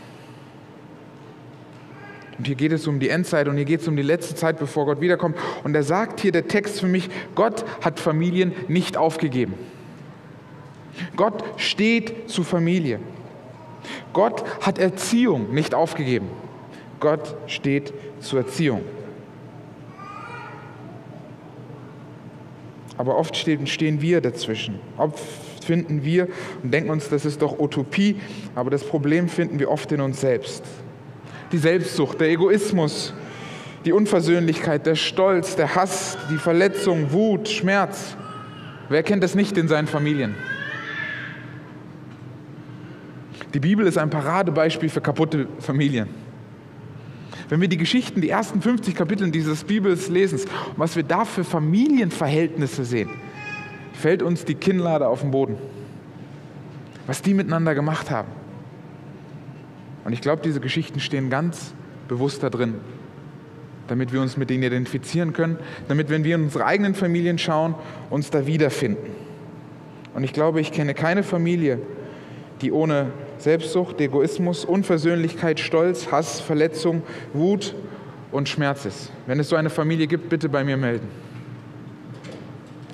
Und 2.38 2.46
hier 2.46 2.56
geht 2.56 2.72
es 2.72 2.86
um 2.88 3.00
die 3.00 3.10
Endzeit 3.10 3.48
und 3.48 3.56
hier 3.56 3.66
geht 3.66 3.82
es 3.82 3.88
um 3.88 3.96
die 3.96 4.04
letzte 4.04 4.36
Zeit, 4.36 4.60
bevor 4.60 4.86
Gott 4.86 5.02
wiederkommt. 5.02 5.38
Und 5.64 5.76
er 5.76 5.84
sagt 5.84 6.20
hier 6.20 6.32
der 6.32 6.48
Text 6.48 6.80
für 6.80 6.86
mich, 6.86 7.10
Gott 7.34 7.66
hat 7.82 8.00
Familien 8.00 8.54
nicht 8.68 8.96
aufgegeben. 8.96 9.56
Gott 11.16 11.44
steht 11.58 12.30
zu 12.30 12.44
Familie. 12.44 13.00
Gott 14.14 14.44
hat 14.62 14.78
Erziehung 14.78 15.54
nicht 15.54 15.74
aufgegeben. 15.74 16.28
Gott 17.00 17.36
steht 17.48 17.94
zur 18.20 18.40
Erziehung. 18.40 18.82
Aber 22.98 23.18
oft 23.18 23.36
stehen 23.36 24.02
wir 24.02 24.22
dazwischen. 24.22 24.80
Oft 24.98 25.24
finden 25.64 26.04
wir 26.04 26.28
und 26.64 26.74
denken 26.74 26.90
uns, 26.90 27.10
das 27.10 27.26
ist 27.26 27.42
doch 27.42 27.60
Utopie, 27.60 28.20
aber 28.56 28.72
das 28.72 28.84
Problem 28.84 29.28
finden 29.28 29.60
wir 29.60 29.70
oft 29.70 29.92
in 29.92 30.02
uns 30.02 30.22
selbst 30.22 30.64
die 31.52 31.58
Selbstsucht, 31.58 32.20
der 32.20 32.30
Egoismus, 32.30 33.14
die 33.86 33.92
Unversöhnlichkeit, 33.92 34.86
der 34.86 34.96
Stolz, 34.96 35.56
der 35.56 35.76
Hass, 35.76 36.18
die 36.30 36.38
Verletzung, 36.38 37.12
Wut, 37.12 37.48
Schmerz. 37.48 38.18
Wer 38.90 39.04
kennt 39.04 39.24
das 39.24 39.36
nicht 39.36 39.58
in 39.58 39.68
seinen 39.68 39.88
Familien? 39.88 40.36
Die 43.54 43.60
Bibel 43.60 43.88
ist 43.88 43.98
ein 43.98 44.10
Paradebeispiel 44.10 44.90
für 44.90 45.02
kaputte 45.02 45.48
Familien. 45.60 46.10
Wenn 47.50 47.62
wir 47.62 47.70
die 47.70 47.78
Geschichten, 47.78 48.20
die 48.20 48.30
ersten 48.30 48.62
50 48.62 48.94
Kapitel 48.94 49.32
dieses 49.32 49.64
Bibels 49.64 50.10
lesen, 50.10 50.42
was 50.76 50.96
wir 50.98 51.04
da 51.04 51.24
für 51.24 51.46
Familienverhältnisse 51.46 52.84
sehen, 52.84 53.10
fällt 53.94 54.22
uns 54.22 54.44
die 54.44 54.56
Kinnlade 54.56 55.08
auf 55.08 55.22
den 55.22 55.32
Boden. 55.32 55.58
Was 57.06 57.22
die 57.22 57.34
miteinander 57.34 57.74
gemacht 57.74 58.12
haben. 58.12 58.28
Und 60.08 60.14
ich 60.14 60.22
glaube, 60.22 60.42
diese 60.42 60.62
Geschichten 60.62 61.02
stehen 61.02 61.30
ganz 61.30 61.74
bewusst 62.08 62.42
da 62.42 62.50
drin, 62.50 62.76
damit 63.90 64.14
wir 64.14 64.22
uns 64.22 64.38
mit 64.38 64.50
denen 64.50 64.64
identifizieren 64.64 65.34
können, 65.34 65.58
damit, 65.90 66.10
wenn 66.10 66.24
wir 66.24 66.36
in 66.36 66.44
unsere 66.44 66.64
eigenen 66.64 66.96
Familien 66.96 67.38
schauen, 67.38 67.76
uns 68.10 68.30
da 68.30 68.48
wiederfinden. 68.48 69.06
Und 70.14 70.24
ich 70.24 70.32
glaube, 70.32 70.62
ich 70.62 70.72
kenne 70.72 70.94
keine 70.94 71.24
Familie, 71.24 71.80
die 72.62 72.72
ohne 72.72 73.12
Selbstsucht, 73.38 74.00
Egoismus, 74.00 74.64
Unversöhnlichkeit, 74.64 75.60
Stolz, 75.60 76.10
Hass, 76.10 76.40
Verletzung, 76.40 77.04
Wut 77.34 77.76
und 78.32 78.48
Schmerz 78.48 78.86
ist. 78.86 79.12
Wenn 79.26 79.42
es 79.42 79.50
so 79.50 79.58
eine 79.58 79.70
Familie 79.70 80.08
gibt, 80.08 80.30
bitte 80.30 80.48
bei 80.48 80.64
mir 80.64 80.78
melden. 80.78 81.10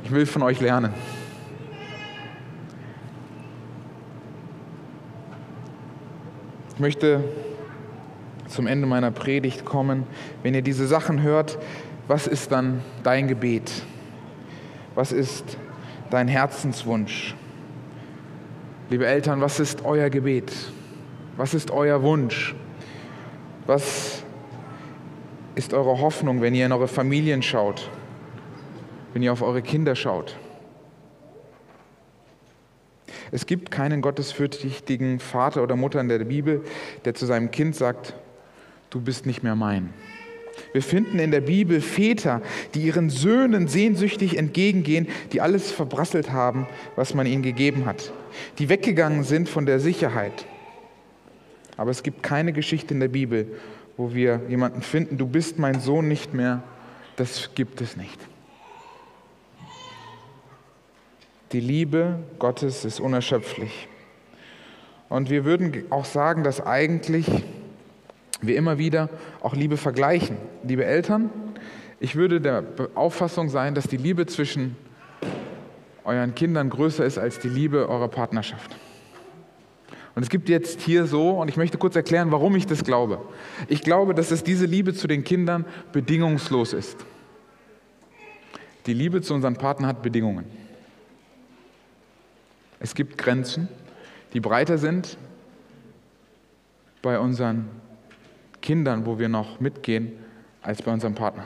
Ich 0.04 0.10
will 0.10 0.26
von 0.26 0.42
euch 0.42 0.60
lernen. 0.60 0.96
Ich 6.76 6.80
möchte 6.80 7.24
zum 8.48 8.66
Ende 8.66 8.88
meiner 8.88 9.12
Predigt 9.12 9.64
kommen. 9.64 10.08
Wenn 10.42 10.56
ihr 10.56 10.64
diese 10.64 10.88
Sachen 10.88 11.22
hört, 11.22 11.60
was 12.08 12.26
ist 12.26 12.52
dann 12.52 12.82
dein 13.04 13.28
Gebet? 13.28 13.72
Was 14.96 15.12
ist 15.12 15.58
dein 16.10 16.28
Herzenswunsch? 16.28 17.36
Liebe 18.90 19.06
Eltern, 19.06 19.40
was 19.40 19.60
ist 19.60 19.86
euer 19.86 20.10
Gebet? 20.10 20.52
Was 21.38 21.54
ist 21.54 21.70
euer 21.70 22.02
Wunsch? 22.02 22.56
Was 23.68 24.24
ist 25.54 25.76
eure 25.76 26.02
Hoffnung, 26.02 26.42
wenn 26.42 26.56
ihr 26.56 26.66
in 26.66 26.72
eure 26.72 26.88
Familien 26.88 27.44
schaut, 27.44 27.88
wenn 29.14 29.22
ihr 29.22 29.32
auf 29.32 29.44
eure 29.44 29.62
Kinder 29.62 29.96
schaut? 29.96 30.38
Es 33.34 33.48
gibt 33.48 33.72
keinen 33.72 34.02
gottesfürchtigen 34.02 35.20
Vater 35.20 35.64
oder 35.64 35.76
Mutter 35.76 36.00
in 36.00 36.08
der 36.08 36.20
Bibel, 36.20 36.62
der 37.04 37.16
zu 37.16 37.26
seinem 37.26 37.50
Kind 37.50 37.76
sagt, 37.76 38.14
du 38.92 39.02
bist 39.02 39.26
nicht 39.26 39.42
mehr 39.42 39.56
mein. 39.56 39.90
Wir 40.72 40.84
finden 40.84 41.18
in 41.18 41.32
der 41.32 41.42
Bibel 41.42 41.82
Väter, 41.82 42.44
die 42.76 42.82
ihren 42.82 43.10
Söhnen 43.10 43.68
sehnsüchtig 43.68 44.38
entgegengehen, 44.38 45.08
die 45.32 45.42
alles 45.42 45.72
verbrasselt 45.72 46.32
haben, 46.32 46.68
was 46.96 47.16
man 47.16 47.26
ihnen 47.26 47.42
gegeben 47.42 47.88
hat, 47.88 48.14
die 48.60 48.70
weggegangen 48.70 49.24
sind 49.24 49.50
von 49.50 49.66
der 49.66 49.80
Sicherheit. 49.80 50.46
Aber 51.76 51.90
es 51.90 52.04
gibt 52.04 52.22
keine 52.22 52.54
Geschichte 52.54 52.94
in 52.94 53.00
der 53.00 53.08
Bibel, 53.08 53.48
wo 53.98 54.14
wir 54.14 54.42
jemanden 54.48 54.84
finden, 54.84 55.18
du 55.18 55.26
bist 55.26 55.58
mein 55.58 55.80
Sohn 55.80 56.08
nicht 56.08 56.36
mehr. 56.36 56.62
Das 57.16 57.50
gibt 57.56 57.82
es 57.82 57.98
nicht. 57.98 58.20
Die 61.54 61.60
Liebe 61.60 62.18
Gottes 62.40 62.84
ist 62.84 63.00
unerschöpflich. 63.00 63.88
Und 65.08 65.30
wir 65.30 65.46
würden 65.46 65.86
auch 65.92 66.06
sagen, 66.06 66.44
dass 66.44 66.66
eigentlich 66.66 67.28
wir 68.42 68.58
immer 68.58 68.80
wieder 68.80 69.08
auch 69.42 69.56
Liebe 69.56 69.78
vergleichen. 69.78 70.38
Liebe 70.64 70.84
Eltern, 70.84 71.30
ich 72.00 72.16
würde 72.16 72.42
der 72.42 72.64
Auffassung 72.96 73.50
sein, 73.50 73.76
dass 73.76 73.88
die 73.88 73.98
Liebe 73.98 74.26
zwischen 74.26 74.76
euren 76.04 76.34
Kindern 76.34 76.72
größer 76.72 77.06
ist 77.06 77.20
als 77.20 77.38
die 77.38 77.50
Liebe 77.50 77.88
eurer 77.88 78.08
Partnerschaft. 78.08 78.76
Und 80.16 80.24
es 80.24 80.30
gibt 80.30 80.50
jetzt 80.50 80.82
hier 80.82 81.06
so, 81.06 81.40
und 81.40 81.50
ich 81.50 81.58
möchte 81.58 81.78
kurz 81.78 81.96
erklären, 81.96 82.32
warum 82.32 82.56
ich 82.56 82.66
das 82.66 82.84
glaube. 82.84 83.22
Ich 83.68 83.82
glaube, 83.82 84.16
dass 84.16 84.32
es 84.32 84.44
diese 84.44 84.66
Liebe 84.66 84.96
zu 84.96 85.08
den 85.08 85.24
Kindern 85.24 85.66
bedingungslos 85.92 86.74
ist. 86.74 86.98
Die 88.88 88.94
Liebe 88.94 89.22
zu 89.22 89.36
unseren 89.36 89.56
Partnern 89.56 89.88
hat 89.88 90.02
Bedingungen. 90.02 90.63
Es 92.84 92.96
gibt 92.96 93.18
Grenzen, 93.18 93.70
die 94.34 94.42
breiter 94.42 94.78
sind 94.78 95.18
bei 97.02 97.18
unseren 97.18 97.70
Kindern, 98.62 99.06
wo 99.06 99.18
wir 99.18 99.30
noch 99.30 99.62
mitgehen, 99.62 100.12
als 100.62 100.82
bei 100.82 100.92
unserem 100.92 101.16
Partner. 101.16 101.46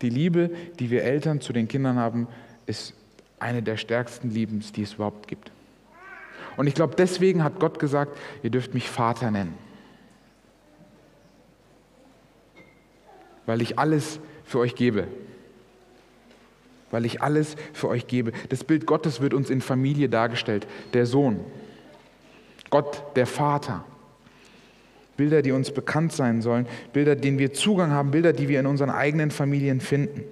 Die 0.00 0.08
Liebe, 0.08 0.50
die 0.78 0.88
wir 0.88 1.04
Eltern 1.04 1.42
zu 1.42 1.52
den 1.52 1.68
Kindern 1.68 1.98
haben, 1.98 2.28
ist 2.64 2.94
eine 3.38 3.62
der 3.62 3.76
stärksten 3.76 4.30
Liebens, 4.30 4.72
die 4.72 4.82
es 4.82 4.94
überhaupt 4.94 5.28
gibt. 5.28 5.52
Und 6.56 6.66
ich 6.66 6.74
glaube, 6.74 6.94
deswegen 6.96 7.44
hat 7.44 7.60
Gott 7.60 7.78
gesagt, 7.78 8.16
ihr 8.42 8.48
dürft 8.48 8.72
mich 8.72 8.88
Vater 8.88 9.30
nennen. 9.30 9.54
Weil 13.44 13.60
ich 13.60 13.78
alles 13.78 14.18
für 14.46 14.60
euch 14.60 14.74
gebe 14.74 15.08
weil 16.92 17.04
ich 17.04 17.20
alles 17.20 17.56
für 17.72 17.88
euch 17.88 18.06
gebe. 18.06 18.30
Das 18.50 18.62
Bild 18.62 18.86
Gottes 18.86 19.20
wird 19.20 19.34
uns 19.34 19.50
in 19.50 19.60
Familie 19.60 20.08
dargestellt. 20.08 20.68
Der 20.92 21.06
Sohn, 21.06 21.40
Gott, 22.70 23.02
der 23.16 23.26
Vater. 23.26 23.84
Bilder, 25.16 25.42
die 25.42 25.52
uns 25.52 25.72
bekannt 25.72 26.12
sein 26.12 26.40
sollen, 26.40 26.66
Bilder, 26.92 27.16
denen 27.16 27.38
wir 27.38 27.52
Zugang 27.52 27.90
haben, 27.90 28.10
Bilder, 28.10 28.32
die 28.32 28.48
wir 28.48 28.60
in 28.60 28.66
unseren 28.66 28.90
eigenen 28.90 29.30
Familien 29.30 29.80
finden. 29.80 30.22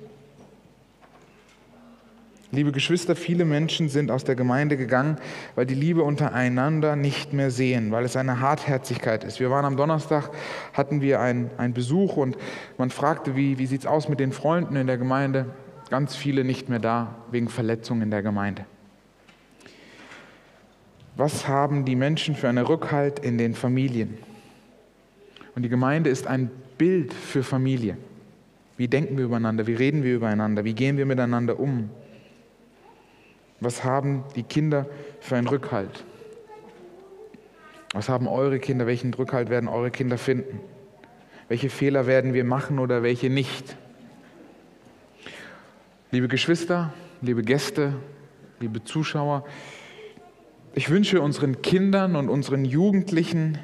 Liebe 2.53 2.73
Geschwister, 2.73 3.15
viele 3.15 3.45
Menschen 3.45 3.89
sind 3.89 4.11
aus 4.11 4.25
der 4.25 4.35
Gemeinde 4.35 4.77
gegangen, 4.77 5.19
weil 5.55 5.67
die 5.67 5.75
Liebe 5.75 6.03
untereinander 6.03 6.97
nicht 6.97 7.33
mehr 7.33 7.53
sehen, 7.53 7.93
weil 7.93 8.05
es 8.05 8.17
eine 8.17 8.41
Hartherzigkeit 8.41 9.23
ist. 9.23 9.39
Wir 9.39 9.51
waren 9.51 9.65
am 9.65 9.77
Donnerstag, 9.77 10.31
hatten 10.73 11.01
wir 11.01 11.21
einen, 11.21 11.51
einen 11.59 11.75
Besuch 11.75 12.17
und 12.17 12.37
man 12.77 12.91
fragte, 12.91 13.37
wie, 13.37 13.59
wie 13.59 13.67
sieht 13.67 13.83
es 13.83 13.87
aus 13.87 14.09
mit 14.09 14.19
den 14.19 14.33
Freunden 14.33 14.75
in 14.75 14.89
der 14.89 14.99
Gemeinde? 14.99 15.47
Ganz 15.91 16.17
viele 16.17 16.45
nicht 16.45 16.69
mehr 16.69 16.79
da 16.79 17.17
wegen 17.31 17.49
Verletzungen 17.49 18.03
in 18.03 18.11
der 18.11 18.23
Gemeinde. 18.23 18.65
Was 21.17 21.47
haben 21.49 21.85
die 21.85 21.97
Menschen 21.97 22.35
für 22.35 22.49
einen 22.49 22.65
Rückhalt 22.65 23.19
in 23.19 23.37
den 23.37 23.55
Familien? 23.55 24.17
Und 25.55 25.63
die 25.63 25.69
Gemeinde 25.69 26.09
ist 26.09 26.27
ein 26.27 26.51
Bild 26.79 27.13
für 27.13 27.43
Familie. 27.43 27.99
Wie 28.77 28.89
denken 28.89 29.19
wir 29.19 29.27
übereinander? 29.27 29.67
Wie 29.67 29.75
reden 29.75 30.03
wir 30.03 30.15
übereinander? 30.15 30.65
Wie 30.65 30.73
gehen 30.73 30.97
wir 30.97 31.05
miteinander 31.05 31.61
um? 31.61 31.91
Was 33.59 33.85
haben 33.85 34.25
die 34.37 34.45
Kinder 34.45 34.87
für 35.21 35.37
einen 35.37 35.49
Rückhalt? 35.49 36.05
Was 37.93 38.09
haben 38.09 38.27
eure 38.27 38.59
Kinder? 38.59 38.87
Welchen 38.87 39.13
Rückhalt 39.13 39.51
werden 39.51 39.69
eure 39.69 39.91
Kinder 39.91 40.17
finden? 40.17 40.61
Welche 41.49 41.69
Fehler 41.69 42.07
werden 42.07 42.33
wir 42.33 42.45
machen 42.45 42.79
oder 42.79 43.03
welche 43.03 43.29
nicht? 43.29 43.77
Liebe 46.13 46.27
Geschwister, 46.27 46.93
liebe 47.23 47.45
Gäste, 47.45 47.95
liebe 48.59 48.83
Zuschauer, 48.83 49.45
ich 50.75 50.91
wünsche 50.91 51.21
unseren 51.21 51.63
Kindern 51.63 52.17
und 52.17 52.29
unseren 52.29 52.65
Jugendlichen, 52.65 53.59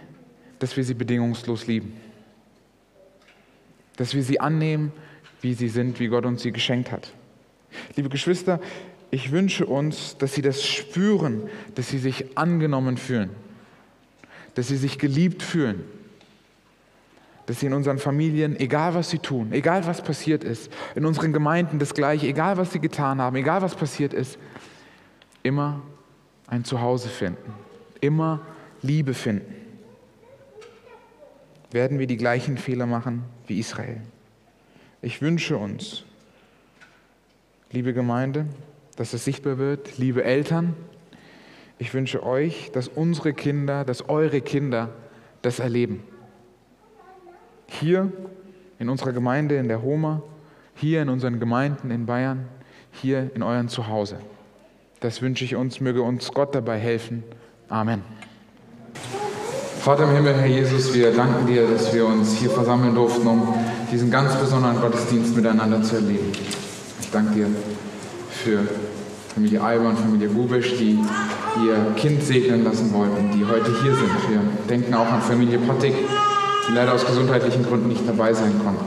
dass 0.60 0.76
wir 0.76 0.84
sie 0.84 0.94
bedingungslos 0.94 1.66
lieben. 1.66 1.94
Dass 3.96 4.14
wir 4.14 4.22
sie 4.22 4.38
annehmen, 4.38 4.92
wie 5.40 5.54
sie 5.54 5.68
sind, 5.68 5.98
wie 5.98 6.06
Gott 6.06 6.24
uns 6.24 6.42
sie 6.42 6.52
geschenkt 6.52 6.92
hat. 6.92 7.12
Liebe 7.96 8.10
Geschwister, 8.10 8.60
ich 9.10 9.32
wünsche 9.32 9.66
uns, 9.66 10.16
dass 10.16 10.34
sie 10.34 10.42
das 10.42 10.64
spüren, 10.64 11.48
dass 11.74 11.88
sie 11.88 11.98
sich 11.98 12.38
angenommen 12.38 12.96
fühlen, 12.96 13.30
dass 14.54 14.68
sie 14.68 14.76
sich 14.76 15.00
geliebt 15.00 15.42
fühlen, 15.42 15.82
dass 17.46 17.60
sie 17.60 17.66
in 17.66 17.72
unseren 17.72 17.98
Familien, 17.98 18.58
egal 18.58 18.94
was 18.94 19.10
sie 19.10 19.20
tun, 19.20 19.52
egal 19.52 19.86
was 19.86 20.02
passiert 20.02 20.42
ist, 20.42 20.70
in 20.96 21.06
unseren 21.06 21.32
Gemeinden 21.32 21.78
das 21.78 21.94
Gleiche, 21.94 22.26
egal 22.26 22.56
was 22.56 22.72
sie 22.72 22.80
getan 22.80 23.20
haben, 23.20 23.36
egal 23.36 23.62
was 23.62 23.76
passiert 23.76 24.12
ist, 24.12 24.36
immer 25.44 25.80
ein 26.48 26.64
Zuhause 26.64 27.08
finden, 27.08 27.54
immer 28.00 28.40
Liebe 28.82 29.14
finden. 29.14 29.54
Werden 31.70 31.98
wir 31.98 32.06
die 32.06 32.16
gleichen 32.16 32.58
Fehler 32.58 32.86
machen 32.86 33.22
wie 33.46 33.58
Israel? 33.58 34.00
Ich 35.02 35.22
wünsche 35.22 35.56
uns, 35.56 36.04
liebe 37.70 37.92
Gemeinde, 37.92 38.46
dass 38.96 39.12
es 39.12 39.24
sichtbar 39.24 39.58
wird, 39.58 39.98
liebe 39.98 40.24
Eltern, 40.24 40.74
ich 41.78 41.92
wünsche 41.94 42.24
euch, 42.24 42.72
dass 42.72 42.88
unsere 42.88 43.34
Kinder, 43.34 43.84
dass 43.84 44.08
eure 44.08 44.40
Kinder 44.40 44.88
das 45.42 45.58
erleben 45.58 46.02
hier 47.66 48.10
in 48.78 48.88
unserer 48.88 49.12
Gemeinde 49.12 49.56
in 49.56 49.68
der 49.68 49.82
Homa, 49.82 50.22
hier 50.74 51.02
in 51.02 51.08
unseren 51.08 51.40
Gemeinden 51.40 51.90
in 51.90 52.06
Bayern, 52.06 52.46
hier 52.92 53.30
in 53.34 53.42
euren 53.42 53.68
Zuhause. 53.68 54.18
Das 55.00 55.22
wünsche 55.22 55.44
ich 55.44 55.56
uns, 55.56 55.80
möge 55.80 56.02
uns 56.02 56.32
Gott 56.32 56.54
dabei 56.54 56.78
helfen. 56.78 57.22
Amen. 57.68 58.02
Vater 59.80 60.04
im 60.04 60.16
Himmel, 60.16 60.34
Herr 60.34 60.46
Jesus, 60.46 60.92
wir 60.94 61.12
danken 61.12 61.46
dir, 61.46 61.68
dass 61.68 61.94
wir 61.94 62.06
uns 62.06 62.34
hier 62.34 62.50
versammeln 62.50 62.94
durften, 62.94 63.26
um 63.26 63.54
diesen 63.92 64.10
ganz 64.10 64.34
besonderen 64.34 64.80
Gottesdienst 64.80 65.36
miteinander 65.36 65.82
zu 65.82 65.96
erleben. 65.96 66.32
Ich 67.00 67.10
danke 67.12 67.34
dir 67.34 67.46
für 68.30 68.66
Familie 69.32 69.60
Alba 69.60 69.90
und 69.90 69.98
Familie 69.98 70.28
Gubisch, 70.28 70.76
die 70.76 70.98
ihr 71.64 71.94
Kind 71.94 72.22
segnen 72.22 72.64
lassen 72.64 72.92
wollten, 72.92 73.30
die 73.32 73.44
heute 73.44 73.70
hier 73.82 73.94
sind. 73.94 74.30
Wir 74.30 74.40
denken 74.68 74.92
auch 74.94 75.06
an 75.06 75.20
Familie 75.20 75.58
Pottig, 75.58 75.94
die 76.68 76.72
leider 76.72 76.94
aus 76.94 77.06
gesundheitlichen 77.06 77.64
Gründen 77.64 77.88
nicht 77.88 78.02
dabei 78.06 78.32
sein 78.32 78.60
konnten. 78.62 78.84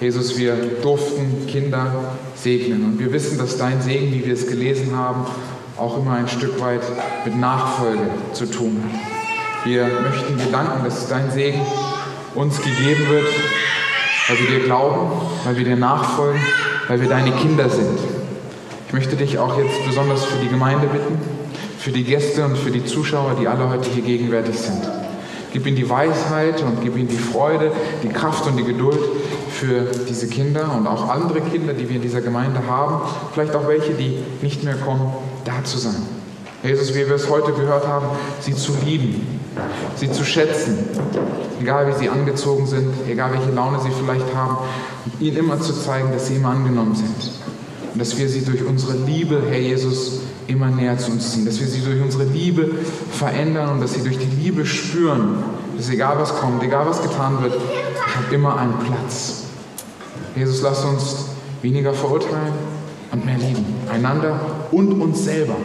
Jesus, 0.00 0.36
wir 0.36 0.54
durften 0.82 1.46
Kinder 1.46 1.90
segnen 2.34 2.84
und 2.84 2.98
wir 2.98 3.12
wissen, 3.12 3.38
dass 3.38 3.56
dein 3.56 3.80
Segen, 3.80 4.12
wie 4.12 4.26
wir 4.26 4.34
es 4.34 4.46
gelesen 4.46 4.94
haben, 4.94 5.24
auch 5.78 5.98
immer 5.98 6.12
ein 6.12 6.28
Stück 6.28 6.60
weit 6.60 6.82
mit 7.24 7.36
Nachfolge 7.36 8.08
zu 8.32 8.46
tun 8.46 8.82
hat. 8.84 9.66
Wir 9.66 9.84
möchten 9.86 10.36
dir 10.36 10.52
danken, 10.52 10.84
dass 10.84 11.08
dein 11.08 11.30
Segen 11.30 11.60
uns 12.34 12.58
gegeben 12.58 13.08
wird, 13.08 13.26
weil 14.28 14.38
wir 14.38 14.58
dir 14.58 14.64
glauben, 14.64 15.10
weil 15.44 15.56
wir 15.56 15.64
dir 15.64 15.76
nachfolgen, 15.76 16.40
weil 16.88 17.00
wir 17.00 17.08
deine 17.08 17.32
Kinder 17.32 17.68
sind. 17.68 17.98
Ich 18.86 18.92
möchte 18.92 19.16
dich 19.16 19.38
auch 19.38 19.58
jetzt 19.58 19.84
besonders 19.86 20.24
für 20.24 20.38
die 20.42 20.48
Gemeinde 20.48 20.86
bitten, 20.86 21.18
für 21.78 21.90
die 21.90 22.04
Gäste 22.04 22.44
und 22.44 22.56
für 22.56 22.70
die 22.70 22.84
Zuschauer, 22.84 23.36
die 23.40 23.48
alle 23.48 23.68
heute 23.68 23.88
hier 23.90 24.02
gegenwärtig 24.02 24.58
sind. 24.58 24.82
Gib 25.56 25.66
ihnen 25.66 25.76
die 25.76 25.88
Weisheit 25.88 26.62
und 26.62 26.82
gib 26.82 26.98
ihnen 26.98 27.08
die 27.08 27.16
Freude, 27.16 27.72
die 28.02 28.10
Kraft 28.10 28.46
und 28.46 28.58
die 28.58 28.62
Geduld 28.62 28.98
für 29.50 29.86
diese 30.06 30.26
Kinder 30.26 30.70
und 30.76 30.86
auch 30.86 31.08
andere 31.08 31.40
Kinder, 31.40 31.72
die 31.72 31.88
wir 31.88 31.96
in 31.96 32.02
dieser 32.02 32.20
Gemeinde 32.20 32.60
haben, 32.68 33.00
vielleicht 33.32 33.56
auch 33.56 33.66
welche, 33.66 33.94
die 33.94 34.18
nicht 34.42 34.64
mehr 34.64 34.74
kommen, 34.74 35.14
da 35.46 35.64
zu 35.64 35.78
sein. 35.78 36.02
Jesus, 36.62 36.90
wie 36.90 37.08
wir 37.08 37.14
es 37.14 37.30
heute 37.30 37.52
gehört 37.52 37.88
haben, 37.88 38.04
sie 38.38 38.54
zu 38.54 38.74
lieben, 38.84 39.40
sie 39.94 40.12
zu 40.12 40.26
schätzen, 40.26 40.90
egal 41.58 41.88
wie 41.88 41.94
sie 41.94 42.10
angezogen 42.10 42.66
sind, 42.66 42.92
egal 43.08 43.32
welche 43.32 43.50
Laune 43.52 43.80
sie 43.80 43.92
vielleicht 43.98 44.34
haben, 44.34 44.58
und 45.06 45.22
ihnen 45.22 45.38
immer 45.38 45.58
zu 45.58 45.72
zeigen, 45.72 46.12
dass 46.12 46.26
sie 46.26 46.36
immer 46.36 46.50
angenommen 46.50 46.94
sind. 46.94 47.45
Und 47.96 48.00
dass 48.00 48.18
wir 48.18 48.28
sie 48.28 48.42
durch 48.42 48.62
unsere 48.62 48.92
Liebe, 49.06 49.40
Herr 49.48 49.58
Jesus, 49.58 50.20
immer 50.48 50.68
näher 50.68 50.98
zu 50.98 51.12
uns 51.12 51.32
ziehen, 51.32 51.46
dass 51.46 51.58
wir 51.60 51.66
sie 51.66 51.80
durch 51.80 51.98
unsere 52.02 52.24
Liebe 52.24 52.68
verändern 53.10 53.70
und 53.70 53.80
dass 53.80 53.94
sie 53.94 54.02
durch 54.02 54.18
die 54.18 54.42
Liebe 54.42 54.66
spüren, 54.66 55.42
dass 55.74 55.88
egal 55.88 56.18
was 56.18 56.36
kommt, 56.36 56.62
egal 56.62 56.86
was 56.86 57.00
getan 57.00 57.42
wird, 57.42 57.54
ich 57.54 58.14
habe 58.14 58.34
immer 58.34 58.58
einen 58.58 58.74
Platz. 58.80 59.44
Jesus, 60.36 60.60
lass 60.60 60.84
uns 60.84 61.24
weniger 61.62 61.94
verurteilen 61.94 62.52
und 63.12 63.24
mehr 63.24 63.38
lieben. 63.38 63.64
Einander 63.90 64.40
und 64.72 65.00
uns 65.00 65.24
selber. 65.24 65.56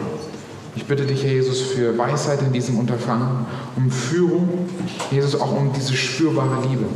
Ich 0.74 0.86
bitte 0.86 1.04
dich, 1.04 1.24
Herr 1.24 1.32
Jesus, 1.32 1.60
für 1.60 1.98
Weisheit 1.98 2.40
in 2.40 2.50
diesem 2.50 2.78
Unterfangen, 2.78 3.44
um 3.76 3.90
Führung, 3.90 4.48
Jesus, 5.10 5.38
auch 5.38 5.54
um 5.54 5.70
diese 5.74 5.92
spürbare 5.92 6.66
Liebe. 6.66 6.86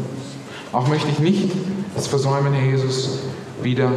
Auch 0.72 0.88
möchte 0.88 1.08
ich 1.10 1.18
nicht 1.18 1.50
es 1.94 2.06
versäumen, 2.06 2.54
Herr 2.54 2.70
Jesus, 2.70 3.18
wieder 3.62 3.90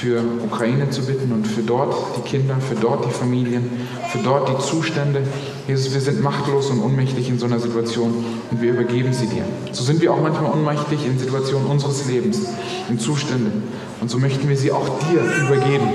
für 0.00 0.22
Ukraine 0.42 0.88
zu 0.88 1.02
bitten 1.02 1.30
und 1.30 1.46
für 1.46 1.60
dort 1.60 1.94
die 2.16 2.26
Kinder, 2.26 2.56
für 2.56 2.74
dort 2.74 3.04
die 3.04 3.10
Familien, 3.10 3.70
für 4.08 4.18
dort 4.18 4.48
die 4.48 4.58
Zustände. 4.58 5.22
Jesus, 5.68 5.92
wir 5.92 6.00
sind 6.00 6.22
machtlos 6.22 6.70
und 6.70 6.80
ohnmächtig 6.80 7.28
in 7.28 7.38
so 7.38 7.44
einer 7.44 7.60
Situation 7.60 8.24
und 8.50 8.62
wir 8.62 8.72
übergeben 8.72 9.12
sie 9.12 9.26
dir. 9.26 9.44
So 9.72 9.84
sind 9.84 10.00
wir 10.00 10.14
auch 10.14 10.22
manchmal 10.22 10.52
ohnmächtig 10.52 11.04
in 11.04 11.18
Situationen 11.18 11.66
unseres 11.66 12.06
Lebens, 12.06 12.40
in 12.88 12.98
Zuständen. 12.98 13.62
Und 14.00 14.10
so 14.10 14.16
möchten 14.16 14.48
wir 14.48 14.56
sie 14.56 14.72
auch 14.72 14.88
dir 15.10 15.20
übergeben. 15.46 15.88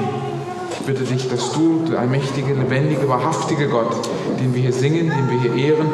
Ich 0.71 0.85
bitte 0.85 1.03
dich, 1.03 1.27
dass 1.27 1.53
du, 1.53 1.85
der 1.89 1.99
allmächtige, 1.99 2.53
lebendige, 2.53 3.09
wahrhaftige 3.09 3.67
Gott, 3.69 4.07
den 4.39 4.53
wir 4.53 4.61
hier 4.61 4.73
singen, 4.73 5.09
den 5.09 5.31
wir 5.31 5.41
hier 5.41 5.71
ehren, 5.71 5.87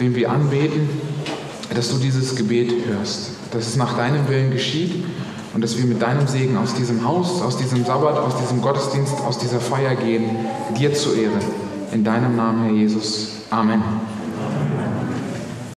den 0.00 0.16
wir 0.16 0.32
anbeten, 0.32 0.88
dass 1.72 1.90
du 1.90 1.98
dieses 1.98 2.34
Gebet 2.34 2.72
hörst, 2.88 3.30
dass 3.52 3.68
es 3.68 3.76
nach 3.76 3.96
deinem 3.96 4.28
Willen 4.28 4.50
geschieht 4.50 5.04
und 5.58 5.62
dass 5.62 5.76
wir 5.76 5.86
mit 5.86 6.00
deinem 6.00 6.28
Segen 6.28 6.56
aus 6.56 6.74
diesem 6.74 7.04
Haus, 7.04 7.42
aus 7.42 7.56
diesem 7.56 7.84
Sabbat, 7.84 8.16
aus 8.16 8.36
diesem 8.36 8.62
Gottesdienst, 8.62 9.14
aus 9.26 9.38
dieser 9.38 9.58
Feier 9.58 9.96
gehen, 9.96 10.30
dir 10.78 10.94
zu 10.94 11.14
Ehre. 11.14 11.40
In 11.92 12.04
deinem 12.04 12.36
Namen, 12.36 12.62
Herr 12.62 12.74
Jesus. 12.74 13.30
Amen. 13.50 13.82